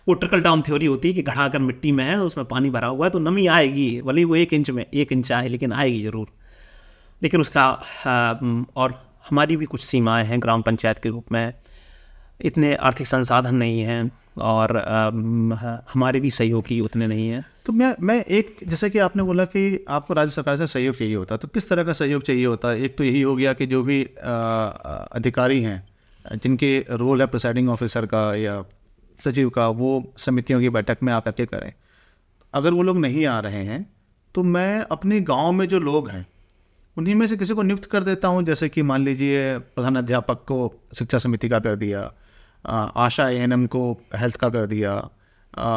[0.07, 2.87] वो ट्रिकल डाउन थ्योरी होती है कि घड़ा अगर मिट्टी में है, उसमें पानी भरा
[2.87, 6.03] हुआ है तो नमी आएगी, भले वो एक इंच में, एक इंच आए, लेकिन आएगी
[6.03, 6.27] ज़रूर।
[7.23, 7.71] लेकिन उसका
[8.77, 11.53] और हमारी भी कुछ सीमाएँ हैं ग्राम पंचायत के रूप में।
[12.41, 14.77] इतने आर्थिक संसाधन नहीं हैं, और
[15.95, 19.85] हमारे भी सहयोगी उतने नहीं हैं। तो मैं मैं एक, जैसे कि आपने बोला कि
[19.89, 22.71] आपको राज्य सरकार से सहयोग चाहिए होता तो किस तरह का सहयोग चाहिए होता?
[22.71, 25.87] है एक तो यही हो गया कि जो भी अधिकारी हैं,
[26.35, 28.63] जिनके रोल है प्रिसाइडिंग ऑफिसर का या
[29.21, 31.73] सचिव का, वो समितियों की बैठक में आकर के करें।
[32.55, 33.85] अगर वो लोग नहीं आ रहे हैं
[34.35, 36.27] तो मैं अपने गाँव में जो लोग हैं,
[36.97, 40.45] उन्हीं में से किसी को नियुक्त कर देता हूँ। जैसे कि मान लीजिए, प्रधान अध्यापक
[40.49, 40.59] को
[40.95, 42.11] शिक्षा समिति का कर दिया
[42.65, 45.01] आशा एएनएम को हेल्थ का कर दिया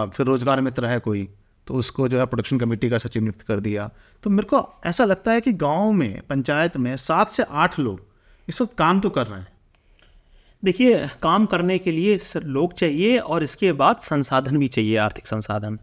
[0.07, 1.27] फिर रोज़गार मित्र है कोई
[1.67, 3.89] तो उसको जो है प्रोडक्शन कमेटी का सचिव नियुक्त कर दिया।
[4.23, 8.05] तो मेरे को ऐसा लगता है कि गाँव में, पंचायत में सात से आठ लोग
[8.47, 9.47] इस वक्त काम तो कर रहे हैं।
[10.63, 15.79] देखिए, काम करने के लिए लोग चाहिए और इसके बाद संसाधन भी चाहिए, आर्थिक संसाधन।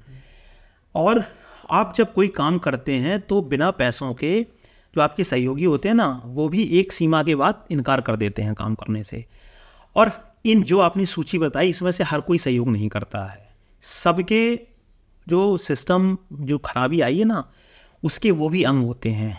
[0.94, 1.24] और
[1.70, 4.40] आप जब कोई काम करते हैं तो बिना पैसों के
[4.94, 8.42] जो आपके सहयोगी होते हैं ना, वो भी एक सीमा के बाद इनकार कर देते
[8.42, 9.24] हैं काम करने से।
[9.96, 10.10] और
[10.44, 13.48] इन जो आपने सूची बताई, इसमें से हर कोई सहयोग नहीं करता है।
[13.82, 14.73] सबके
[15.26, 17.44] जो सिस्टम जो खराबी आई है ना,
[18.02, 19.38] उसके वो भी अंग होते हैं।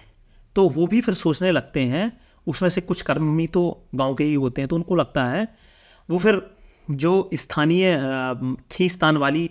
[0.55, 2.11] तो वो भी फिर सोचने लगते हैं,
[2.47, 5.47] उसमें से कुछ कर्मी तो गाँव के ही होते हैं तो उनको लगता है।
[6.09, 6.41] वो फिर
[6.87, 7.97] जो स्थानीय
[8.71, 9.49] खींचतान वाली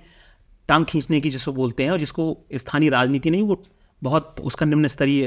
[0.69, 3.63] टांग खींचने की जिसको बोलते हैं और जिसको स्थानीय राजनीति नहीं, वो
[4.03, 5.25] बहुत, उसका निम्न स्तरीय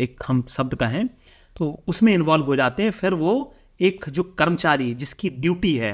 [0.00, 1.08] एक हम शब्द का कहें
[1.56, 5.92] तो उसमें इन्वॉल्व हो जाते हैं, फिर वो एक जो कर्मचारी जिसकी ड्यूटी है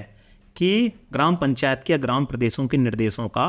[0.56, 3.46] कि ग्राम पंचायत के या ग्राम प्रदेशों के निर्देशों का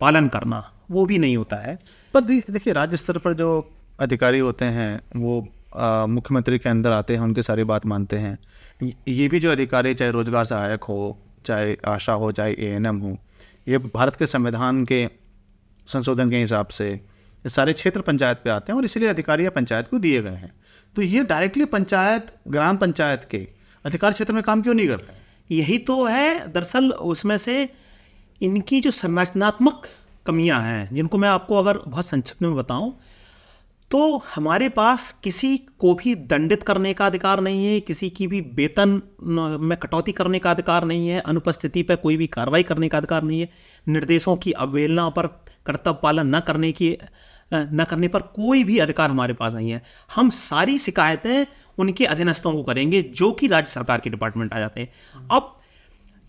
[0.00, 1.78] पालन करना वो भी नहीं होता है।
[2.14, 3.70] पर देखिए राज्य स्तर पर जो
[4.00, 5.48] अधिकारी होते हैं वो
[6.06, 8.38] मुख्यमंत्री के अंदर आते हैं उनकी सारी बात मानते हैं।
[9.08, 13.18] ये- भी जो अधिकारी चाहे रोज़गार सहायक हो चाहे आशा हो चाहे ए हो
[13.68, 15.08] ये भारत के संविधान के
[15.86, 17.00] संशोधन के हिसाब से
[17.46, 20.52] सारे क्षेत्र पंचायत पे आते हैं और इसलिए अधिकारी या पंचायत को दिए गए हैं।
[20.96, 23.48] तो ये डायरेक्टली पंचायत ग्राम पंचायत के
[23.84, 25.12] अधिकार क्षेत्र में काम क्यों नहीं करते
[25.54, 27.68] यही तो है। दरअसल उसमें से
[28.40, 29.86] इनकी जो संरचनात्मक
[30.26, 32.98] कमियाँ हैं, जिनको मैं आपको अगर बहुत संक्षिप्त में बताऊँ
[33.90, 38.40] तो हमारे पास किसी को भी दंडित करने का अधिकार नहीं है, किसी की भी
[38.54, 38.90] वेतन
[39.60, 43.22] में कटौती करने का अधिकार नहीं है, अनुपस्थिति पर कोई भी कार्रवाई करने का अधिकार
[43.22, 43.48] नहीं है,
[43.86, 45.26] निर्देशों की अवहेलना पर,
[45.66, 46.96] कर्तव्य पालन न करने की,
[47.52, 51.46] न करने पर कोई भी अधिकार हमारे पास नहीं है। हम सारी शिकायतें
[51.78, 55.56] उनके अधीनस्थों को करेंगे, जो कि राज्य सरकार के डिपार्टमेंट आ जाते हैं। अब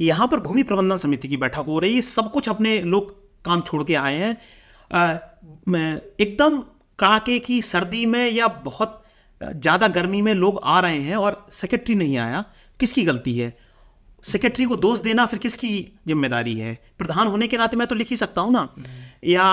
[0.01, 3.61] यहाँ पर भूमि प्रबंधन समिति की बैठक हो रही है। सब कुछ अपने लोग काम
[3.61, 4.33] छोड़ के आए हैं।
[6.19, 6.59] एकदम
[6.99, 9.01] कड़ाके की सर्दी में या बहुत
[9.41, 12.43] ज़्यादा गर्मी में लोग आ रहे हैं और सेक्रेटरी नहीं आया।
[12.79, 13.55] किसकी गलती है?
[14.23, 15.69] सेक्रेटरी को दोष देना फिर किसकी
[16.07, 16.77] ज़िम्मेदारी है?
[16.97, 18.67] प्रधान होने के नाते मैं तो लिख ही सकता हूँ ना।
[19.25, 19.45] या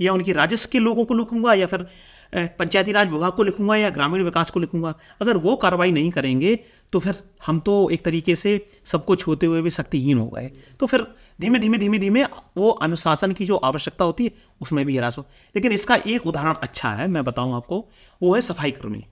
[0.00, 1.86] या उनकी राजस्व के लोगों को लिखूँगा या फिर
[2.32, 6.58] पंचायती राज विभाग को लिखूँगा या ग्रामीण विकास को लिखूँगा, अगर वो कार्रवाई नहीं करेंगे
[6.92, 8.54] तो फिर हम तो एक तरीके से
[8.84, 11.06] सबको छूते हुए भी शक्तिहीन हो गए। तो फिर
[11.40, 12.24] धीमे धीमे धीमे धीमे
[12.56, 15.24] वो अनुशासन की जो आवश्यकता होती है, उसमें भी हिरास। हो
[15.54, 17.84] लेकिन इसका एक उदाहरण अच्छा है, मैं बताऊँ आपको,
[18.20, 19.04] वो है सफ़ाई कर्मी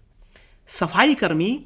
[0.68, 1.64] सफ़ाई कर्मी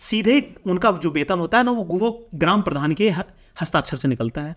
[0.00, 3.10] सीधे उनका जो वेतन होता है ना, वो वो ग्राम प्रधान के
[3.56, 4.56] हस्ताक्षर से निकलता है।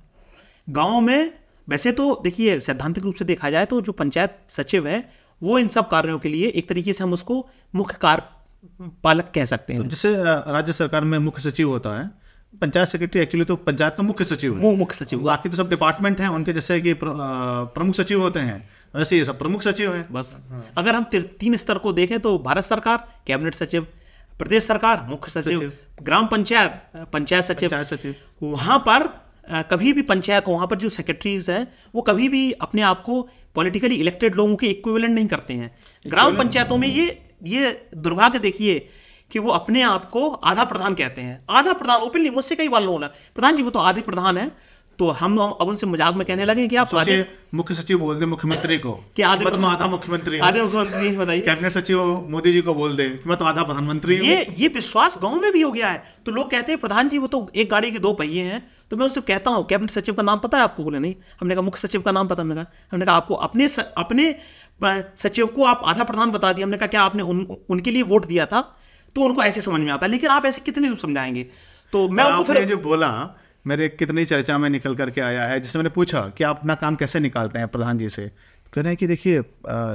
[0.68, 1.34] गाँव में,
[1.68, 5.00] वैसे तो देखिए, सैद्धांतिक रूप से देखा जाए तो जो पंचायत सचिव है
[5.42, 9.46] वो इन सब कार्यों के लिए एक तरीके से हम उसको मुख्य कार्य पालक कह
[9.48, 10.14] सकते हैं। तो जैसे
[10.54, 12.10] राज्य सरकार में मुख्य सचिव होता है
[12.54, 15.70] पंचायत सेक्रेटरी एक्चुअली तो पंचायत का मुख्य सचिव है। वो मुख्य सचिव। बाकी तो सब
[15.70, 18.58] डिपार्टमेंट हैं उनके जैसे कि प्रमुख सचिव होते हैं
[18.94, 20.36] वैसे ये सब प्रमुख सचिव हैं। बस।
[20.78, 21.04] अगर हम
[21.40, 23.88] तीन स्तर को देखें तो भारत सरकार कैबिनेट सचिव
[24.34, 25.72] प्रदेश सरकार मुख्य सचिव
[26.04, 29.08] ग्राम पंचायत पंचायत सचिव। पंचायत सचिव। वहाँ पर
[29.70, 33.96] कभी भी पंचायत वहाँ पर जो सेक्रेटरीज हैं वो कभी भी अपने आप को पॉलिटिकली
[33.98, 35.72] इलेक्टेड लोगों के इक्विवेलेंट नहीं करते हैं।
[36.06, 37.06] ग्राम पंचायतों में ये
[37.48, 38.80] ये दुर्भाग्य देखिए
[39.32, 42.84] कि वो अपने आप को आधा प्रधान कहते हैं। आधा प्रधान ओपनली मुझसे कई बार
[42.84, 44.52] लोगों प्रधान जी वो तो आधे प्रधान है।
[45.00, 47.26] तो हम अब उनसे मज़ाक में कहने लगे कि आप सोचिए
[47.56, 51.42] मुख्य सचिव बोल दे मुख्यमंत्री को। कि आधे मैं तो आधा मुख्यमंत्री आधे मुख्यमंत्री बताइए।
[51.42, 55.18] कैबिनेट सचिव मोदी जी को बोल दे कि मैं तो आधा प्रधानमंत्री ये ये विश्वास
[55.22, 57.70] गाँव में भी हो गया है। तो लोग कहते हैं प्रधान जी वो तो एक
[57.70, 58.60] गाड़ी के दो पहिए हैं।
[58.92, 60.84] तो मैं उनसे कहता हूँ कैबिनेट सचिव का नाम पता है आपको?
[60.84, 63.68] बोले नहीं। हमने कहा मुख्य सचिव का नाम पता हमने कहा हमने कहा आपको अपने
[63.68, 64.36] स, अपने
[65.18, 68.26] सचिव को आप आधा प्रधान बता दिया। हमने कहा क्या आपने उन, उनके लिए वोट
[68.26, 68.62] दिया था?
[69.16, 71.44] तो उनको ऐसे समझ में आता है लेकिन आप ऐसे कितने समझाएँगे?
[71.94, 73.12] तो मैं उनको फिर जो बोला
[73.66, 76.96] मेरे कितनी चर्चा में निकल करके आया है जिससे मैंने पूछा कि आप अपना काम
[76.96, 78.28] कैसे निकालते हैं प्रधान जी से?
[78.74, 79.42] कह रहे हैं कि देखिए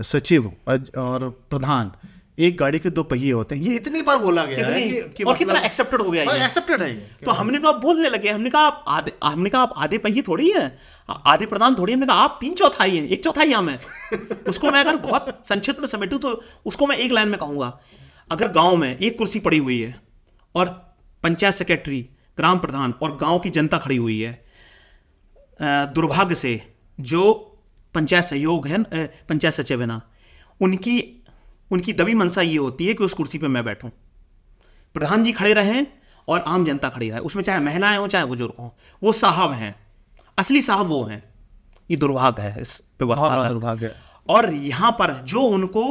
[0.05, 0.53] सचिव
[0.99, 1.93] और प्रधान
[2.39, 5.25] एक गाड़ी के दो पहिए होते हैं। ये इतनी बार बोला गया है कि, कि
[5.25, 8.31] और कितना accepted हो गया ये। एक्सेप्टेड है ये। तो हमने तो अब बोलने लगे
[8.31, 10.79] हमने कहा आप आधे हमने कहा आप आधे पहिए थोड़ी है?
[11.09, 13.79] आधे प्रधान थोड़ी हमने कहा आप तीन चौथाई हैं एक चौथाई हम है।
[14.49, 17.79] उसको मैं अगर बहुत संक्षिप्त में समेटूं तो उसको मैं एक लाइन में कहूँगा।
[18.31, 19.95] अगर गाँव में एक कुर्सी पड़ी हुई है
[20.55, 20.69] और
[21.23, 22.01] पंचायत सेक्रेटरी
[22.37, 24.45] ग्राम प्रधान और गाँव की जनता खड़ी हुई है
[25.63, 26.61] दुर्भाग्य से
[27.01, 27.33] जो
[27.95, 28.83] पंचायत सहयोग है
[29.29, 30.01] पंचायत सचिव है ना
[30.61, 31.24] उनकी
[31.75, 33.91] उनकी दबी मनसा ये होती है कि उस कुर्सी पर मैं बैठूं।
[34.95, 35.87] प्रधान जी खड़े रहें
[36.29, 38.69] और आम जनता खड़ी रहे। उसमें चाहे महिलाएँ हों चाहे बुज़ुर्ग हों
[39.03, 39.75] वो साहब हैं।
[40.39, 41.23] असली साहब वो हैं।
[41.91, 43.95] ये दुर्भाग्य है इस व्यवस्था का दुर्भाग्य।
[44.29, 45.83] और यहाँ पर जो उनको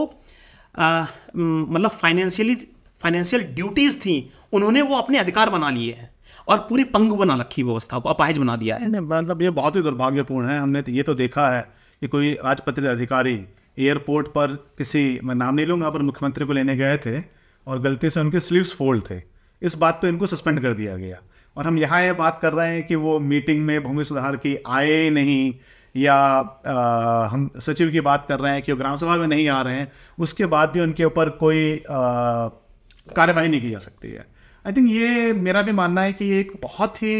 [1.45, 2.55] मतलब फाइनेंशियली
[3.01, 4.15] फाइनेंशियल ड्यूटीज़ थी
[4.53, 6.09] उन्होंने वो अपने अधिकार बना लिए हैं
[6.47, 9.81] और पूरी पंगु बना रखी व्यवस्था को अपाहिज बना दिया है। मतलब ये बहुत ही
[9.81, 11.61] दुर्भाग्यपूर्ण है। हमने तो ये तो देखा है
[12.01, 13.35] कि कोई राजपत्रित अधिकारी
[13.77, 17.19] एयरपोर्ट पर किसी मैं नाम नहीं लूँगा पर मुख्यमंत्री को लेने गए थे
[17.67, 19.21] और गलती से उनके स्लीव्स फोल्ड थे।
[19.61, 21.17] इस बात पे इनको सस्पेंड कर दिया गया।
[21.57, 24.55] और हम यहाँ ये बात कर रहे हैं कि वो मीटिंग में भूमि सुधार की
[24.67, 25.53] आए नहीं
[25.95, 29.47] या आ, हम सचिव की बात कर रहे हैं कि वो ग्राम सभा में नहीं
[29.49, 34.25] आ रहे हैं उसके बाद भी उनके ऊपर कोई कार्रवाई नहीं की जा सकती है।
[34.65, 37.15] आई थिंक ये मेरा भी मानना है कि ये एक बहुत ही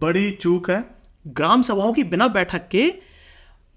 [0.00, 0.84] बड़ी चूक है।
[1.26, 2.92] ग्राम सभाओं की बिना बैठक के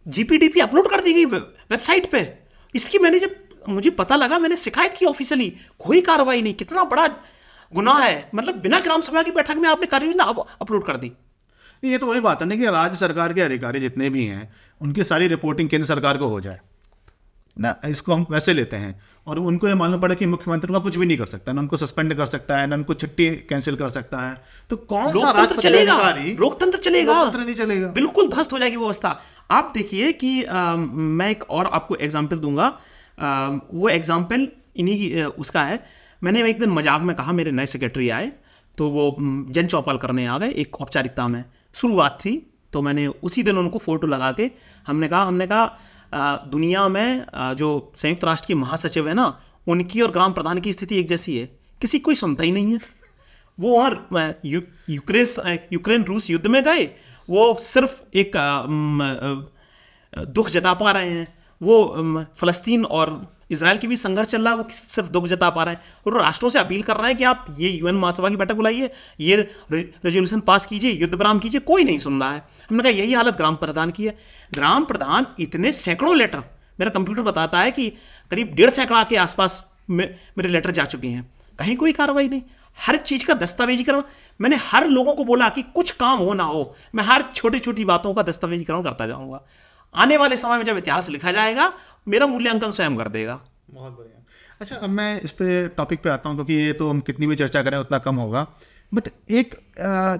[0.06, 1.40] जीपीडीपी अपलोड कर दी गई।
[1.72, 2.28] वेबसाइट पे।
[2.74, 3.36] इसकी मैंने जब
[3.70, 5.50] मुझे पता लगा मैंने शिकायत की ऑफिशियली
[5.80, 7.08] कोई कार्रवाई नहीं कितना बड़ा
[7.72, 10.24] गुनाह है। मतलब बिना ग्राम सभा की बैठक में आपने कार्य योजना
[10.62, 11.12] अपलोड कर दी।
[11.84, 15.04] ये तो वही बात है ना कि राज्य सरकार के अधिकारी जितने भी हैं उनकी
[15.04, 16.60] सारी रिपोर्टिंग केंद्र सरकार को हो जाए।
[17.58, 20.98] ना इसको हम वैसे लेते हैं। और उनको ये मालूम पड़ा कि मुख्यमंत्री का कुछ
[20.98, 23.90] भी नहीं कर सकता ना उनको सस्पेंड कर सकता है ना उनको छुट्टी कैंसिल कर
[23.90, 24.36] सकता है।
[24.70, 25.94] तो कौन सा लोकतंत्र चलेगा।
[26.40, 31.30] लोकतंत्र चलेगा। लोकतंत्र नहीं चलेगा। बिल्कुल ध्वस्त हो जाएगी व्यवस्था आप देखिए कि अ, मैं
[31.32, 32.68] एक और आपको एग्ज़ाम्पल दूँगा।
[33.18, 35.84] अ, वो एग्ज़ाम्पल इन्हीं उसका है।
[36.22, 38.32] मैंने एक दिन मज़ाक में कहा मेरे नए सेक्रेटरी आए
[38.78, 39.16] तो वो
[39.52, 41.44] जन चौपाल करने आ गए एक औपचारिकता में।
[41.76, 42.36] शुरुआत थी
[42.74, 44.50] तो मैंने उसी दिन उनको फ़ोटो लगा के
[44.88, 47.26] हमने कहा हमने कहा दुनिया में
[47.58, 49.28] जो संयुक्त राष्ट्र की महासचिव है ना
[49.68, 51.46] उनकी और ग्राम प्रधान की स्थिति एक जैसी है।
[51.82, 52.80] किसी कोई सुनता ही नहीं है।
[53.58, 53.96] वो और
[54.46, 56.86] यूक्रेन यूक्रेन रूस युद्ध में गए
[57.30, 58.32] वो सिर्फ़ एक
[60.20, 61.96] दुख जता पा रहे हैं। वो
[62.38, 65.76] फलस्तीन और इसराइल के भी संघर्ष चल रहा है, वो सिर्फ़ दुख जता पा रहे
[65.76, 68.56] हैं। और राष्ट्रों से अपील कर रहे हैं कि आप ये यूएन महासभा की बैठक
[68.56, 69.36] बुलाइए, ये
[69.72, 73.38] रेजोल्यूशन पास कीजिए, युद्ध विराम कीजिए, कोई नहीं सुन रहा है। हमने कहा, यही हालत
[73.38, 74.18] ग्राम प्रधान की है।
[74.54, 76.38] ग्राम प्रधान इतने सैकड़ों लेटर
[76.80, 77.90] मेरा कंप्यूटर बताता है कि
[78.32, 80.08] करीब डेढ़ सैकड़ा के आसपास मे-
[80.38, 82.42] मेरे लेटर जा चुके हैं। कहीं कोई कार्रवाई नहीं।
[82.88, 84.02] हर चीज़ का दस्तावेजीकरण
[84.40, 87.86] मैंने हर लोगों को बोला कि कुछ काम हो ना हो, मैं हर छोटी छोटी
[87.86, 89.42] बातों का दस्तावेजीकरण करता जाऊँगा।
[89.96, 91.72] आने वाले समय में जब इतिहास लिखा जाएगा,
[92.08, 94.24] मेरा मूल्यांकन स्वयं कर देगा। बहुत बढ़िया।
[94.62, 97.36] अच्छा अब मैं इस पे टॉपिक पे आता हूँ, क्योंकि ये तो हम कितनी भी
[97.36, 98.46] चर्चा करें, उतना कम होगा।
[98.92, 99.56] बट एक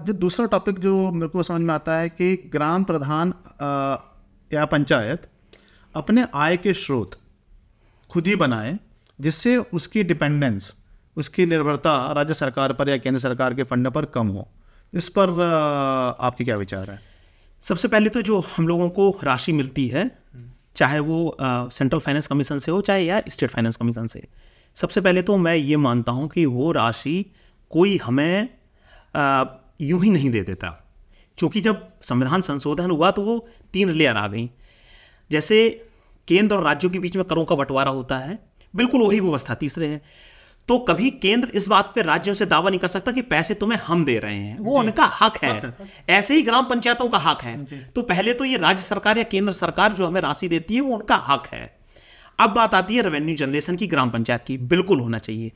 [0.06, 3.34] जो दूसरा टॉपिक जो मेरे को समझ में आता है कि ग्राम प्रधान
[4.52, 5.30] या पंचायत
[5.96, 7.20] अपने आय के स्रोत
[8.10, 8.78] खुद ही बनाए,
[9.20, 10.74] जिससे उसकी डिपेंडेंस
[11.18, 14.48] उसकी निर्भरता राज्य सरकार पर या केंद्र सरकार के फंड पर कम हो।
[14.94, 15.30] इस पर
[16.20, 17.00] आपके क्या विचार है?
[17.64, 20.10] सबसे पहले तो जो हम लोगों को राशि मिलती है,
[20.76, 24.28] चाहे वो सेंट्रल फाइनेंस कमीशन से हो चाहे या स्टेट फाइनेंस कमीशन से,
[24.76, 27.26] सबसे पहले तो मैं ये मानता हूँ कि वो राशि
[27.72, 28.50] कोई हमें
[29.82, 30.70] यूँ ही नहीं दे देता।
[31.38, 33.38] क्योंकि जब संविधान संशोधन हुआ तो वो
[33.74, 34.50] तीन लेयर आ गई।
[35.30, 35.58] जैसे
[36.28, 38.38] केंद्र और राज्यों के बीच में करों का बंटवारा होता है,
[38.74, 40.02] बिल्कुल वही व्यवस्था तीसरे है।
[40.68, 43.80] तो कभी केंद्र इस बात पे राज्यों से दावा नहीं कर सकता कि पैसे तुम्हें
[43.80, 45.78] हम दे रहे हैं। वो उनका हक है।
[46.10, 47.64] ऐसे ही ग्राम पंचायतों का हक है।
[47.96, 50.96] तो पहले तो ये राज्य सरकार या केंद्र सरकार जो हमें राशि देती है वो
[50.96, 51.78] उनका हक है।
[52.40, 55.52] अब बात आती है रेवेन्यू जनरेशन की ग्राम पंचायत की। बिल्कुल होना चाहिए।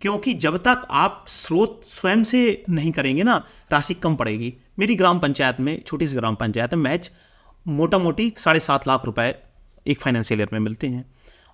[0.00, 5.18] क्योंकि जब तक आप स्रोत स्वयं से नहीं करेंगे ना राशि कम पड़ेगी। मेरी ग्राम
[5.18, 7.10] पंचायत में छोटी सी ग्राम पंचायत में मैच
[7.68, 9.34] मोटा मोटी साढ़े सात लाख रुपए
[9.86, 11.04] एक फाइनेंशियल ईयर में मिलते हैं।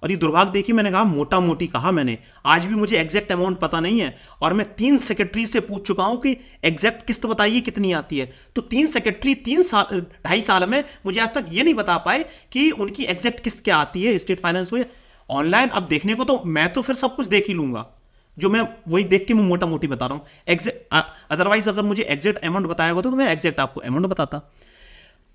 [0.02, 3.58] और ये दुर्भाग्य देखिए, मैंने कहा मोटा मोटी कहा मैंने। आज भी मुझे एग्जैक्ट अमाउंट
[3.58, 7.60] पता नहीं है और मैं तीन सेक्रेटरी से पूछ चुका हूँ कि एग्जैक्ट किस्त बताइए,
[7.62, 11.62] कितनी आती है। तो तीन सेक्रेटरी तीन साल, ढाई साल में मुझे आज तक ये
[11.62, 14.84] नहीं बता पाए कि उनकी एग्जैक्ट किस्त क्या आती है स्टेट फाइनेंस या
[15.30, 17.86] ऑनलाइन अब देखने को तो मैं तो फिर सब कुछ देख ही लूँगा।
[18.36, 20.94] जो मैं वही देख के मैं मोटा मोटी बता रहा हूँ। एग्जैक्ट
[21.30, 24.40] अदरवाइज़ अगर मुझे एग्जैक्ट अमाउंट बताया होता तो मैं एग्जैक्ट आपको अमाउंट बताता।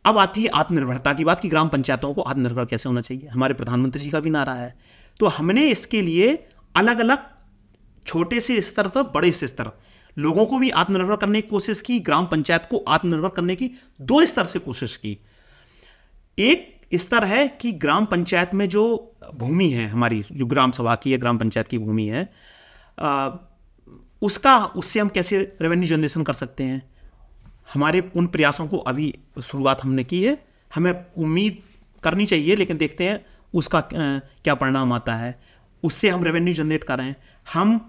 [0.06, 3.28] अब आती है आत्मनिर्भरता की बात कि ग्राम पंचायतों को आत्मनिर्भर कैसे होना चाहिए?
[3.28, 4.76] हमारे प्रधानमंत्री जी का भी नारा है।
[5.20, 7.26] तो हमने इसके लिए अलग अलग
[8.08, 9.72] छोटे से स्तर तक बड़े से स्तर
[10.18, 13.72] लोगों को भी आत्मनिर्भर करने की कोशिश की ग्राम पंचायत को आत्मनिर्भर करने की
[14.02, 15.18] दो स्तर से कोशिश की।
[16.40, 21.14] एक स्तर है कि ग्राम पंचायत में जो भूमि है हमारी जो ग्राम सभा की
[21.14, 22.34] या ग्राम पंचायत की भूमि है
[23.00, 23.30] आ,
[24.22, 26.91] उसका उससे हम कैसे रेवेन्यू जनरेशन कर सकते हैं?
[27.74, 29.14] हमारे उन प्रयासों को अभी
[29.44, 30.38] शुरुआत हमने की है।
[30.76, 31.58] हमें उम्मीद
[32.04, 35.40] करनी चाहिए, लेकिन देखते हैं उसका क्या परिणाम आता है।
[35.84, 37.16] उससे हम रेवेन्यू जनरेट कर रहे हैं।
[37.54, 37.80] हम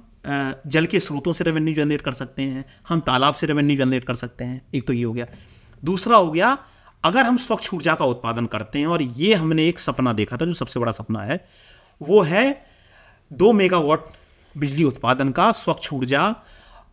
[0.66, 4.14] जल के स्रोतों से रेवेन्यू जनरेट कर सकते हैं। हम तालाब से रेवेन्यू जनरेट कर
[4.14, 5.26] सकते हैं। एक तो ये हो गया।
[5.84, 6.56] दूसरा हो गया,
[7.04, 10.46] अगर हम स्वच्छ ऊर्जा का उत्पादन करते हैं, और ये हमने एक सपना देखा था,
[10.46, 11.44] जो सबसे बड़ा सपना है,
[12.00, 12.66] वो है
[13.32, 14.04] दो मेगावाट
[14.54, 16.34] बिजली उत्पादन का स्वच्छ ऊर्जा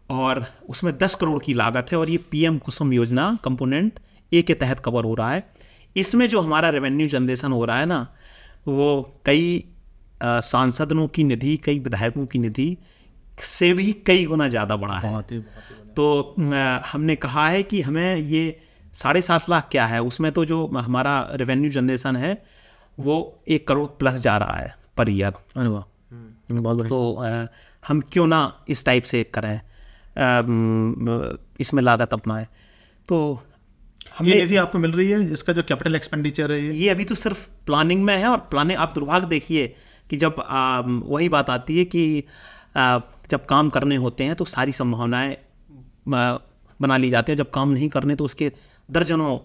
[0.10, 4.00] और उसमें दस करोड़ की लागत है और ये पीएम कुसुम योजना कंपोनेंट
[4.32, 5.44] ए के तहत कवर हो रहा है।
[5.96, 8.08] इसमें जो हमारा रेवेन्यू जनरेशन हो रहा है ना
[8.68, 8.88] वो
[9.26, 9.64] कई
[10.24, 12.78] सांसदों की निधि कई विधायकों की निधि
[13.42, 17.48] से भी कई गुना ज़्यादा बढ़ा है। बहुत ही बहुत ही तो अ, हमने कहा
[17.50, 18.60] है कि हमें ये
[18.94, 22.42] साढ़े सात लाख क्या है उसमें तो जो हमारा रेवेन्यू जनरेशन है
[22.98, 23.16] वो
[23.48, 25.84] एक करोड़ प्लस जा रहा है पर ईयर अरे वाह
[26.52, 27.48] बहुत तो अ,
[27.88, 29.60] हम क्यों ना इस टाइप से करें?
[31.60, 32.46] इसमें लागत अपनाएँ।
[33.10, 33.18] तो
[34.22, 36.74] ये हमने आपको मिल रही है इसका जो कैपिटल एक्सपेंडिचर है ये?
[36.74, 39.68] ये अभी तो सिर्फ़ प्लानिंग में है और प्लानिंग आप दुर्भाग्य देखिए
[40.10, 42.24] कि जब आ, वही बात आती है कि
[42.78, 43.00] आ,
[43.32, 45.38] जब काम करने होते हैं तो सारी संभावनाएँ
[46.08, 48.52] बना ली जाती हैं। जब काम नहीं करने तो उसके
[48.90, 49.38] दर्जनों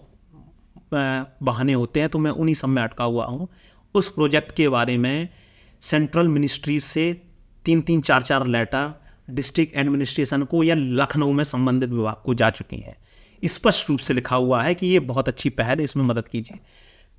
[1.43, 3.47] बहाने होते हैं। तो मैं उन्हीं सब में अटका हुआ हूँ।
[3.95, 5.29] उस प्रोजेक्ट के बारे में
[5.81, 7.11] सेंट्रल मिनिस्ट्री से
[7.65, 8.93] तीन तीन चार चार लेटर
[9.27, 12.95] डिस्ट्रिक्ट एडमिनिस्ट्रेशन को या लखनऊ में संबंधित विभाग को जा चुकी हैं।
[13.43, 16.59] स्पष्ट रूप से लिखा हुआ है कि ये बहुत अच्छी पहल है, इसमें मदद कीजिए।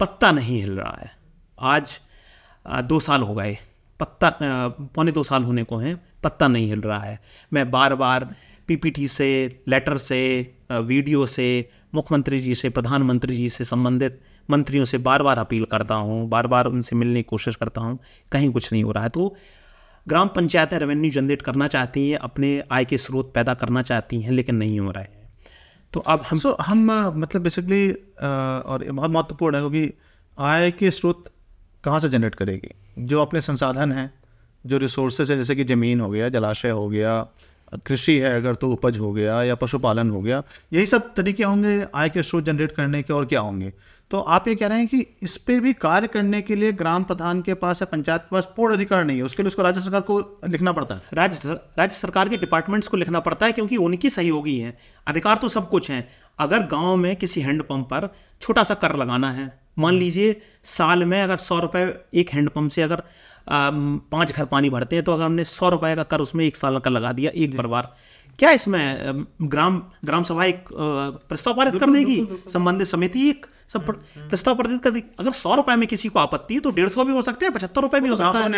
[0.00, 1.11] पत्ता नहीं हिल रहा है।
[1.59, 1.98] आज
[2.66, 3.57] दो साल हो गए।
[4.00, 4.30] पत्ता
[4.94, 7.18] पौने दो साल होने को हैं। पत्ता नहीं हिल रहा है।
[7.52, 8.34] मैं बार बार
[8.68, 10.18] पीपीटी से, लेटर से
[10.72, 15.94] वीडियो से, मुख्यमंत्री जी से, प्रधानमंत्री जी से संबंधित मंत्रियों से बार बार अपील करता
[15.94, 17.98] हूँ बार बार उनसे मिलने की कोशिश करता हूँ।
[18.32, 19.34] कहीं कुछ नहीं हो रहा है। तो
[20.07, 24.30] ग्राम पंचायतें रेवेन्यू जनरेट करना चाहती हैं, अपने आय के स्रोत पैदा करना चाहती हैं,
[24.30, 25.24] लेकिन नहीं हो रहा है।
[25.92, 26.84] तो अब हम सो हम
[27.18, 29.92] मतलब बेसिकली और बहुत महत्वपूर्ण है क्योंकि
[30.38, 31.24] आय के स्रोत
[31.84, 32.70] कहाँ से जनरेट करेगी?
[32.98, 34.12] जो अपने संसाधन हैं,
[34.64, 37.20] जो रिसोर्सेज हैं, जैसे कि ज़मीन हो गया, जलाशय हो गया,
[37.86, 40.42] कृषि है अगर तो उपज हो गया या पशुपालन हो गया,
[40.72, 43.72] यही सब तरीके होंगे आय के स्रोत जनरेट करने के और क्या होंगे?
[44.11, 47.02] तो आप ये कह रहे हैं कि इस पे भी कार्य करने के लिए ग्राम
[47.02, 49.80] प्रधान के पास या पंचायत के पास पूर्ण अधिकार नहीं है उसके लिए उसको राज्य
[49.80, 51.48] सरकार को लिखना पड़ता है। राज्य
[51.78, 54.76] राज्य सरकार के डिपार्टमेंट्स को लिखना पड़ता है क्योंकि उनकी सहयोगी हैं
[55.07, 58.09] अधिकार तो सब कुछ हैं। अगर गाँव में किसी हैंडपंप पर
[58.40, 62.82] छोटा सा कर लगाना है मान लीजिए साल में अगर सौ रुपये एक हैंडपंप से
[62.82, 63.02] अगर
[64.11, 66.78] पाँच घर पानी भरते हैं तो अगर हमने सौ रुपये का कर उसमें एक साल
[66.78, 67.94] का लगा दिया एक परिवार
[68.38, 72.26] क्या इसमें ग्राम ग्राम सभा एक प्रस्ताव पारित कर देगी?
[72.52, 73.97] संबंधित समिति एक सब प्र-
[74.29, 77.05] प्रस्ताव पारित कर देगी अगर सौ रुपए में किसी को आपत्ति है तो डेढ़ सौ
[77.05, 78.51] भी हो सकते हैं पचहत्तर रुपए भी हो सकता है।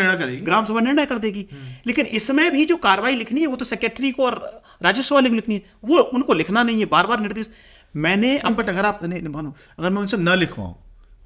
[0.44, 1.46] ग्राम सभा निर्णय कर देगी।
[1.86, 5.34] लेकिन इसमें भी जो कार्रवाई लिखनी है वो तो सेक्रेटरी को और राजस्व वाले को
[5.34, 7.50] लिखनी है। वो उनको लिखना नहीं है बार बार निर्देश।
[7.96, 10.74] मैंने बट अगर आप नहीं नहीं, अगर मैं उनसे न लिखवाऊं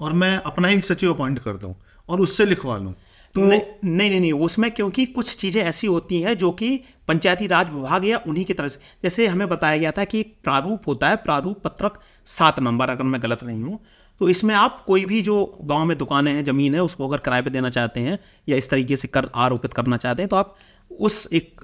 [0.00, 1.74] और मैं अपना ही सचिव अपॉइंट कर दूँ
[2.08, 2.94] और उससे लिखवा लूँ
[3.34, 6.76] तो नहीं नहीं नहीं, नहीं उसमें क्योंकि कुछ चीज़ें ऐसी होती हैं जो कि
[7.08, 10.88] पंचायती राज विभाग या उन्हीं की तरफ़ से। जैसे हमें बताया गया था कि प्रारूप
[10.88, 13.78] होता है प्रारूप पत्रक सात नंबर अगर मैं गलत नहीं हूँ।
[14.20, 17.42] तो इसमें आप कोई भी जो गाँव में दुकानें हैं ज़मीन है उसको अगर किराए
[17.42, 18.18] पे देना चाहते हैं
[18.48, 20.56] या इस तरीके से कर आरोपित करना चाहते हैं तो आप
[20.90, 21.60] उस एक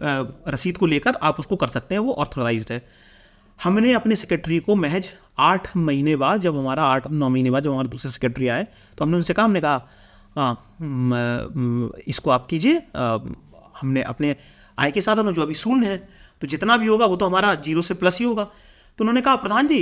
[0.49, 2.83] रसीद को लेकर आप उसको कर सकते हैं वो ऑथोराइज है।
[3.59, 5.09] हमने अपने सेक्रेटरी को महज
[5.39, 8.67] आठ महीने बाद जब हमारा आठ नौ महीने बाद जब हमारे दूसरे सेक्रेटरी आए
[8.99, 9.89] तो हमने उनसे कहा हमने कहा
[12.09, 12.83] इसको आप कीजिए।
[13.81, 14.35] हमने अपने
[14.79, 15.97] आय के साधन जो अभी शून्य है
[16.43, 19.37] तो जितना भी होगा वो तो हमारा ज़ीरो से प्लस ही होगा। तो उन्होंने कहा
[19.39, 19.81] प्रधान जी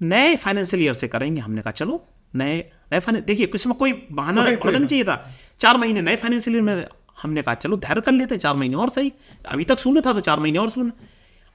[0.00, 2.02] नए फाइनेंशियल ईयर से करेंगे। हमने कहा चलो
[2.34, 2.56] नए
[2.92, 5.16] नए फाइनेंस देखिए किसी में कोई बहाना नहीं चाहिए था।
[5.60, 6.86] चार महीने नए फाइनेंशियल ईयर में
[7.22, 9.12] हमने कहा चलो धैर्य कर लेते हैं चार महीने और सही।
[9.46, 10.92] अभी तक शून्य था तो चार महीने और शून्य।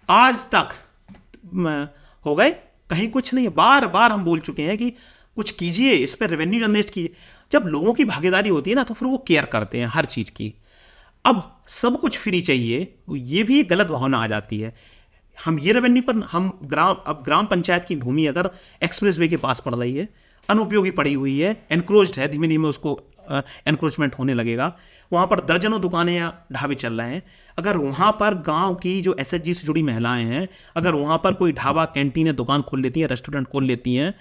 [0.10, 0.70] आज तक
[2.26, 2.50] हो गए
[2.90, 4.90] कहीं कुछ नहीं बार बार हम बोल चुके हैं कि
[5.38, 7.14] कुछ कीजिए इस पर रेवेन्यू जनरेट कीजिए।
[7.52, 10.32] जब लोगों की भागीदारी होती है ना तो फिर वो केयर करते हैं हर चीज़
[10.32, 10.54] की।
[11.26, 14.74] अब सब कुछ फ्री चाहिए ये भी एक गलत भावना आ जाती है।
[15.38, 18.50] हम ये रेवेन्यू पर, हम ग्राम, अब ग्राम पंचायत की भूमि अगर
[18.84, 20.08] एक्सप्रेस वे के पास पड़ रही है,
[20.50, 23.00] अनुपयोगी पड़ी हुई है एनक्रोच है धीमे धीमे उसको
[23.32, 24.76] एनक्रोचमेंट होने लगेगा,
[25.12, 27.24] वहाँ पर दर्जनों दुकानें या ढाबे चल रहे हैं।
[27.58, 31.54] अगर वहाँ पर गाँव की जो एस से जुड़ी महिलाएँ हैं, अगर वहाँ पर कोई
[31.54, 34.14] ढाबा कैंटीन या दुकान खोल लेती हैं रेस्टोरेंट खोल लेती हैं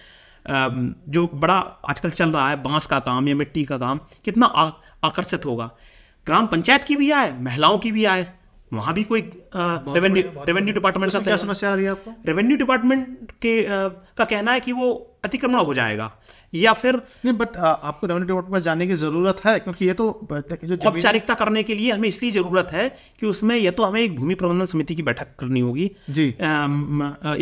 [0.47, 1.59] जो बड़ा
[1.89, 4.47] आजकल चल रहा है बाँस का काम या मिट्टी का काम कितना
[5.05, 5.71] आकर्षित होगा।
[6.27, 8.27] ग्राम पंचायत की भी आए महिलाओं की भी आए
[8.73, 9.21] वहाँ भी कोई
[9.57, 12.11] रेवेन्यू रेवेन्यू डिपार्टमेंट का क्या समस्या आ रही है आपको?
[12.27, 16.11] रेवेन्यू डिपार्टमेंट के आ, का कहना है कि वो अतिक्रमण हो जाएगा।
[16.55, 20.29] या फिर नहीं बट आपको रेवेन्यू डिपार्टमेंट जाने की ज़रूरत है क्योंकि ये तो
[20.65, 22.89] जो औपचारिकता करने के लिए हमें इसलिए ज़रूरत है
[23.21, 26.29] कि उसमें यह तो हमें एक भूमि प्रबंधन समिति की बैठक करनी होगी जी।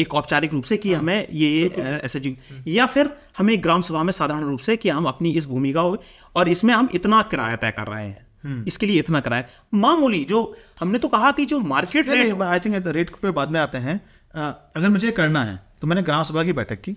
[0.03, 1.67] एक औपचारिक रूप से कि हाँ, हमें ये
[2.05, 2.37] ऐसे जी।
[2.69, 5.83] या फिर हमें ग्राम सभा में साधारण रूप से कि हम अपनी इस भूमि का
[5.83, 9.45] और इसमें हम इतना किराया तय कर रहे हैं। हम्म। इसके लिए इतना किराया।
[9.75, 10.41] मामूली जो
[10.81, 14.01] हमने तो कहा कि जो market rate I think rate पे बाद में आते हैं।
[14.35, 16.97] अगर मुझे करना है तो मैंने ग्राम सभा की बैठक की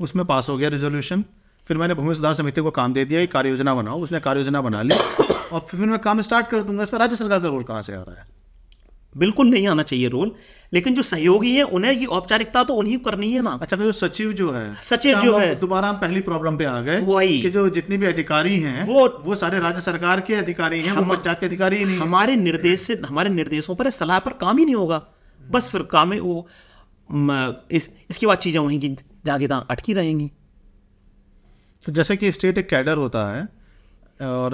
[0.00, 1.24] उसमें पास हो गया रेजोल्यूशन
[1.68, 4.40] फिर मैंने भूमि सुधार समिति को काम दे दिया कि कार्य योजना बनाओ उसने कार्य
[4.40, 7.48] योजना बना ली और फिर मैं काम स्टार्ट कर दूँगा। इस पर राज्य सरकार का
[7.48, 8.26] रोल कहाँ से आ रहा है?
[9.14, 10.30] बिल्कुल नहीं आना चाहिए रोल
[10.72, 14.32] लेकिन जो सहयोगी है उन्हें ये औपचारिकता तो उन्हीं करनी है ना। अच्छा जो सचिव
[14.32, 17.68] जो है सचिव जो है। दोबारा हम पहली प्रॉब्लम पे आ गए वही। कि जो
[17.70, 21.46] जितने भी अधिकारी हैं वो वो सारे राज्य सरकार के अधिकारी हैं हम पंचायत के
[21.46, 25.02] अधिकारी ही नहीं हमारे निर्देश से हमारे निर्देशों पर सलाह पर काम ही नहीं होगा।
[25.42, 26.46] बस फिर काम वो
[27.72, 28.96] इस इसके बाद चीज़ें वहीं की
[29.26, 30.30] जाके अटकी रहेंगी।
[31.88, 33.42] तो जैसे कि स्टेट एक कैडर होता है
[34.20, 34.50] और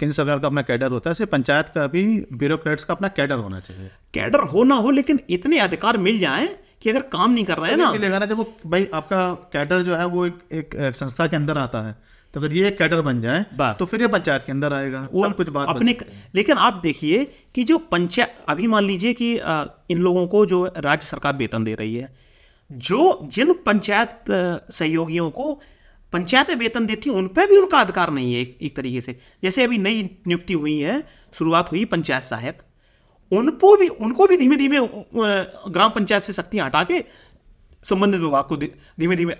[0.00, 3.36] केंद्र सरकार का अपना कैडर होता है ऐसे पंचायत का भी ब्यूरोक्रेट्स का अपना कैडर
[3.36, 6.48] होना चाहिए। कैडर हो ना हो लेकिन इतने अधिकार मिल जाएँ
[6.82, 9.82] कि अगर काम नहीं कर रहे हैं ना। मिलेगा ना जब वो भाई आपका कैडर
[9.82, 11.98] जो है वो एक, एक, एक संस्था के अंदर आता है
[12.34, 13.44] तो अगर ये कैडर बन जाए
[13.78, 15.98] तो फिर ये पंचायत के अंदर आएगा वो कुछ बात अपने
[16.34, 17.24] लेकिन आप देखिए
[17.54, 19.34] कि जो पंचायत अभी मान लीजिए कि
[19.90, 22.16] इन लोगों को जो राज्य सरकार वेतन दे रही है
[22.70, 24.24] जो जिन पंचायत
[24.70, 25.60] सहयोगियों को
[26.12, 29.18] पंचायतें वेतन देती हैं उन पर भी उनका अधिकार नहीं है एक, एक तरीके से।
[29.42, 31.02] जैसे अभी नई नियुक्ति हुई है
[31.34, 32.62] शुरुआत हुई पंचायत सहायक
[33.32, 34.78] उनको भी उनको भी धीमे धीमे
[35.72, 37.04] ग्राम पंचायत से शक्तियाँ हटा के
[37.84, 39.32] संबंधित विभाग को धीमे धीमे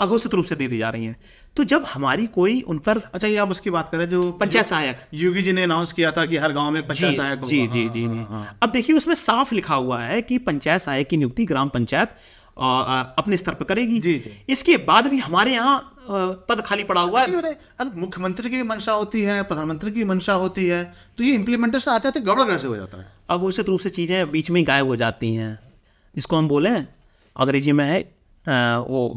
[0.00, 1.16] अघोषित रूप से दे दी जा रही हैं।
[1.56, 5.00] तो जब हमारी कोई उन पर अच्छा ये आप उसकी बात करें जो पंचायत सहायक।
[5.14, 8.04] योगी जी ने अनाउंस किया था कि हर गाँव में पंचायत सहायक जी जी जी
[8.04, 11.44] हाँ, हाँ, हाँ। अब देखिए उसमें साफ़ लिखा हुआ है कि पंचायत सहायक की नियुक्ति
[11.44, 12.16] ग्राम पंचायत
[12.56, 15.92] अपने स्तर पर करेगी। जी जी। इसके बाद भी हमारे यहाँ
[16.48, 20.66] पद खाली पड़ा हुआ है। अच्छा, मुख्यमंत्री की मंशा होती है प्रधानमंत्री की मंशा होती
[20.66, 20.82] है
[21.18, 23.06] तो ये इम्प्लीमेंटेशन आते आते गड़बड़ कैसे हो जाता है?
[23.30, 25.58] अब उचित रूप से चीज़ें बीच में गायब हो जाती हैं।
[26.14, 28.00] जिसको हम बोले अंग्रेज़ी में है
[28.80, 29.08] वो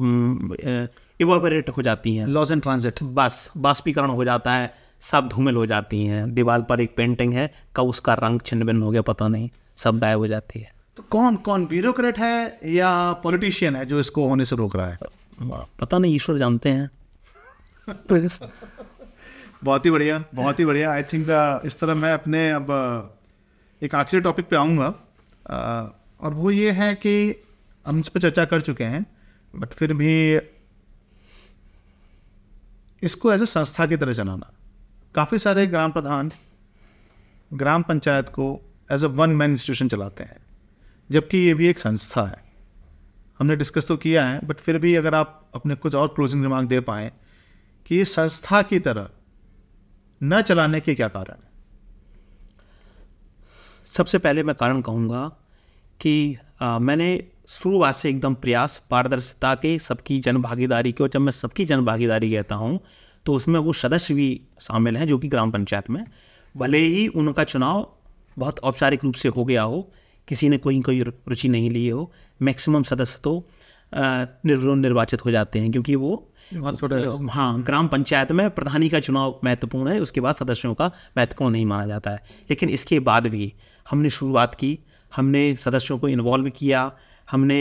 [1.19, 5.65] इवोपरेट हो जाती हैं। लॉस एंड ट्रांजिट बस बाष्पीकरण हो जाता है सब धूमिल हो
[5.65, 9.27] जाती हैं। दीवार पर एक पेंटिंग है कब उसका रंग छिन्न भिन्न हो गया पता
[9.27, 12.87] नहीं सब गायब हो जाती है। तो कौन कौन ब्यूरोक्रेट है या
[13.23, 14.97] पॉलिटिशियन है जो इसको होने से रोक रहा है?
[15.79, 16.89] पता नहीं ईश्वर जानते हैं।
[19.63, 21.27] बहुत ही बढ़िया बहुत ही बढ़िया। आई थिंक
[21.65, 22.71] इस तरह मैं अपने अब
[23.81, 24.89] एक आखिरी टॉपिक पे आऊँगा।
[26.19, 27.13] और वो ये है कि
[27.85, 29.05] हम इस पर चर्चा कर चुके हैं
[29.55, 30.11] बट फिर भी
[33.03, 34.51] इसको एज ए संस्था की तरह चलाना।
[35.15, 36.31] काफ़ी सारे ग्राम प्रधान
[37.53, 38.51] ग्राम पंचायत को
[38.91, 40.48] as a one man institution चलाते हैं।
[41.09, 42.43] जबकि ये भी एक संस्था है।
[43.39, 46.67] हमने डिस्कस तो किया है बट फिर भी अगर आप अपने कुछ और क्लोजिंग रिमार्क
[46.67, 47.11] दे पाए
[47.87, 49.09] कि ये संस्था की तरह
[50.21, 51.49] न चलाने के क्या कारण है?
[53.87, 55.27] सबसे पहले मैं कारण कहूँगा
[56.01, 61.19] कि आ, मैंने शुरुआत से एकदम प्रयास पारदर्शिता के सबकी जन भागीदारी के और जब
[61.19, 62.79] मैं सबकी जन भागीदारी कहता हूँ
[63.25, 66.03] तो उसमें वो सदस्य भी शामिल हैं जो कि ग्राम पंचायत में।
[66.57, 67.87] भले ही उनका चुनाव
[68.37, 69.91] बहुत औपचारिक रूप से हो गया हो
[70.29, 72.11] किसी ने कोई कोई रुचि नहीं ली हो
[72.41, 73.33] मैक्सिमम सदस्य तो
[73.93, 76.25] निर्वाचित हो जाते हैं क्योंकि वो
[77.29, 81.65] हाँ। ग्राम पंचायत में प्रधानी का चुनाव महत्वपूर्ण है उसके बाद सदस्यों का महत्वपूर्ण नहीं
[81.65, 83.53] माना जाता है। लेकिन इसके बाद भी
[83.85, 84.77] हमने शुरुआत की
[85.15, 86.91] हमने सदस्यों को इन्वॉल्व किया
[87.31, 87.59] हमने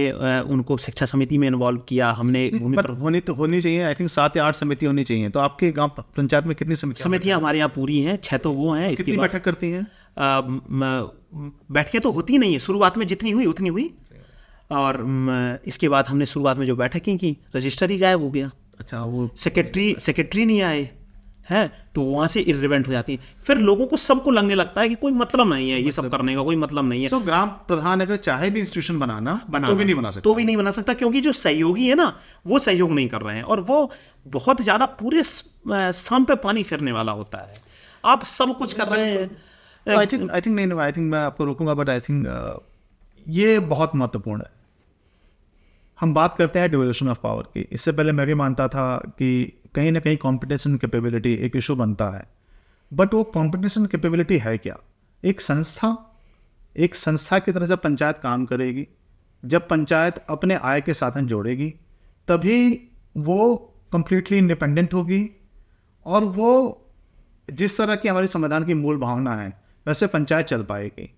[0.52, 4.10] उनको शिक्षा समिति में इन्वॉल्व किया हमने भूमि पर होनी तो होनी चाहिए आई थिंक
[4.10, 7.58] सात या आठ समिति होनी चाहिए। तो आपके गाँव पंचायत में कितनी समितियाँ समितियाँ हमारे
[7.58, 9.86] यहाँ पूरी हैं छः तो वो हैं इसके कितनी बैठक करती हैं?
[10.16, 13.90] बैठकें तो होती नहीं है। शुरुआत में जितनी हुई उतनी हुई।
[14.72, 15.04] और
[15.66, 18.50] इसके बाद हमने शुरुआत में जो बैठकें की रजिस्टर ही गायब हो गया।
[18.80, 20.88] अच्छा वो सेक्रेटरी सेक्रेटरी नहीं आए
[21.50, 21.70] हैं?
[21.94, 24.94] तो वहाँ से इरिलेवेंट हो जाती है। फिर लोगों को सबको लगने लगता है कि
[24.94, 28.00] कोई मतलब नहीं है ये सब करने का कोई मतलब नहीं है। सो ग्राम प्रधान
[28.00, 30.70] अगर चाहे भी इंस्टीट्यूशन बनाना बना तो भी नहीं बना सकता। तो भी नहीं बना
[30.70, 32.12] सकता क्योंकि जो सहयोगी है ना
[32.46, 33.90] वो सहयोग नहीं कर रहे हैं। और वो
[34.26, 37.54] बहुत ज़्यादा पूरे शाम पे पानी फेरने वाला होता है।
[38.04, 39.30] आप सब कुछ कर रहे हैं।
[39.87, 42.26] आई थिंक आई थिंक नहीं आई थिंक मैं आपको रोकूँगा बट आई थिंक
[43.29, 44.51] ये बहुत महत्वपूर्ण है।
[46.01, 49.61] हम बात करते हैं डिवोल्यूशन ऑफ़ पावर की। इससे पहले मैं भी मानता था कि
[49.74, 52.22] कहीं ना कहीं कॉम्पिटिशन कैपेबिलिटी एक इशू बनता है।
[52.93, 54.76] बट वो कॉम्पिटिशन कैपेबिलिटी है क्या?
[55.24, 55.97] एक संस्था
[56.76, 58.87] एक संस्था की तरह जब पंचायत काम करेगी
[59.45, 61.68] जब पंचायत अपने आय के साधन जोड़ेगी
[62.29, 63.57] तभी वो
[63.93, 65.31] कंप्लीटली इंडिपेंडेंट होगी
[66.07, 66.51] और वो
[67.53, 71.11] जिस तरह की हमारी संविधान की मूल भावना है वैसे पंचायत चल पाएगी।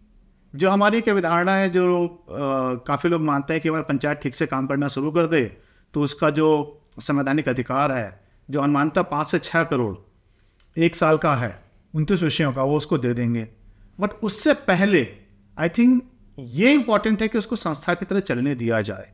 [0.55, 2.09] जो हमारी एक अवधारणा है, जो
[2.87, 5.45] काफ़ी लोग मानते हैं कि अगर पंचायत ठीक से काम करना शुरू कर दे
[5.95, 6.49] तो उसका जो
[7.01, 9.97] संवैधानिक अधिकार है, जो अनुमानता पाँच से छः करोड़
[10.77, 11.53] एक साल का है,
[11.95, 13.47] उनतीस विषयों का, वो उसको दे देंगे।
[13.99, 15.07] बट उससे पहले
[15.57, 16.03] आई थिंक
[16.39, 19.09] ये इंपॉर्टेंट है कि उसको संस्था की तरह चलने दिया जाए।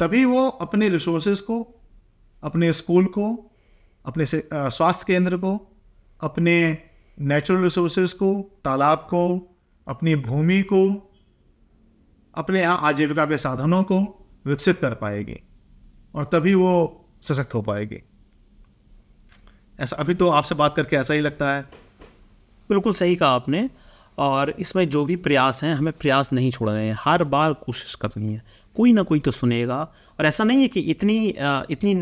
[0.00, 1.56] तभी वो अपने रिसोर्सेज को,
[2.42, 3.26] अपने स्कूल को,
[4.04, 5.58] अपने स्वास्थ्य केंद्र को,
[6.20, 6.56] अपने
[7.20, 9.22] नेचुरल रिसोर्सेज को, तालाब को,
[9.86, 10.86] अपनी भूमि को,
[12.34, 13.98] अपने यहाँ आजीविका के साधनों को
[14.46, 15.36] विकसित कर पाएगी
[16.14, 16.72] और तभी वो
[17.22, 18.02] सशक्त हो पाएगी।
[19.78, 21.62] ऐसा अभी तो आपसे बात करके ऐसा ही लगता है।
[22.70, 23.68] बिल्कुल सही कहा आपने
[24.18, 27.94] और इसमें जो भी प्रयास हैं, हमें प्रयास नहीं छोड़ रहे हैं। हर बार कोशिश
[27.94, 28.42] करनी है।
[28.76, 29.80] कोई ना कोई तो सुनेगा
[30.18, 31.28] और ऐसा नहीं है कि इतनी
[31.70, 31.94] इतनी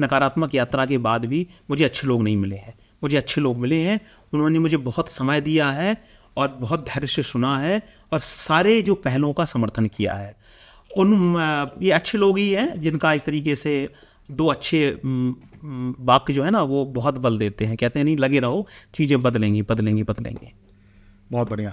[0.00, 2.74] नकारात्मक यात्रा के बाद भी मुझे अच्छे लोग नहीं मिले हैं।
[3.04, 4.00] मुझे अच्छे लोग मिले हैं,
[4.32, 5.96] उन्होंने मुझे बहुत समय दिया है
[6.36, 7.80] और बहुत धैर्य से सुना है
[8.12, 10.34] और सारे जो पहलों का समर्थन किया है।
[10.90, 11.36] उन
[11.82, 13.72] ये अच्छे लोग ही हैं जिनका एक तरीके से
[14.30, 14.88] दो अच्छे
[16.00, 19.20] वाक्य जो है ना, वो बहुत बल देते हैं। कहते हैं, नहीं, लगे रहो, चीज़ें
[19.22, 20.52] बदलेंगी बदलेंगी बदलेंगी।
[21.30, 21.72] बहुत बढ़िया।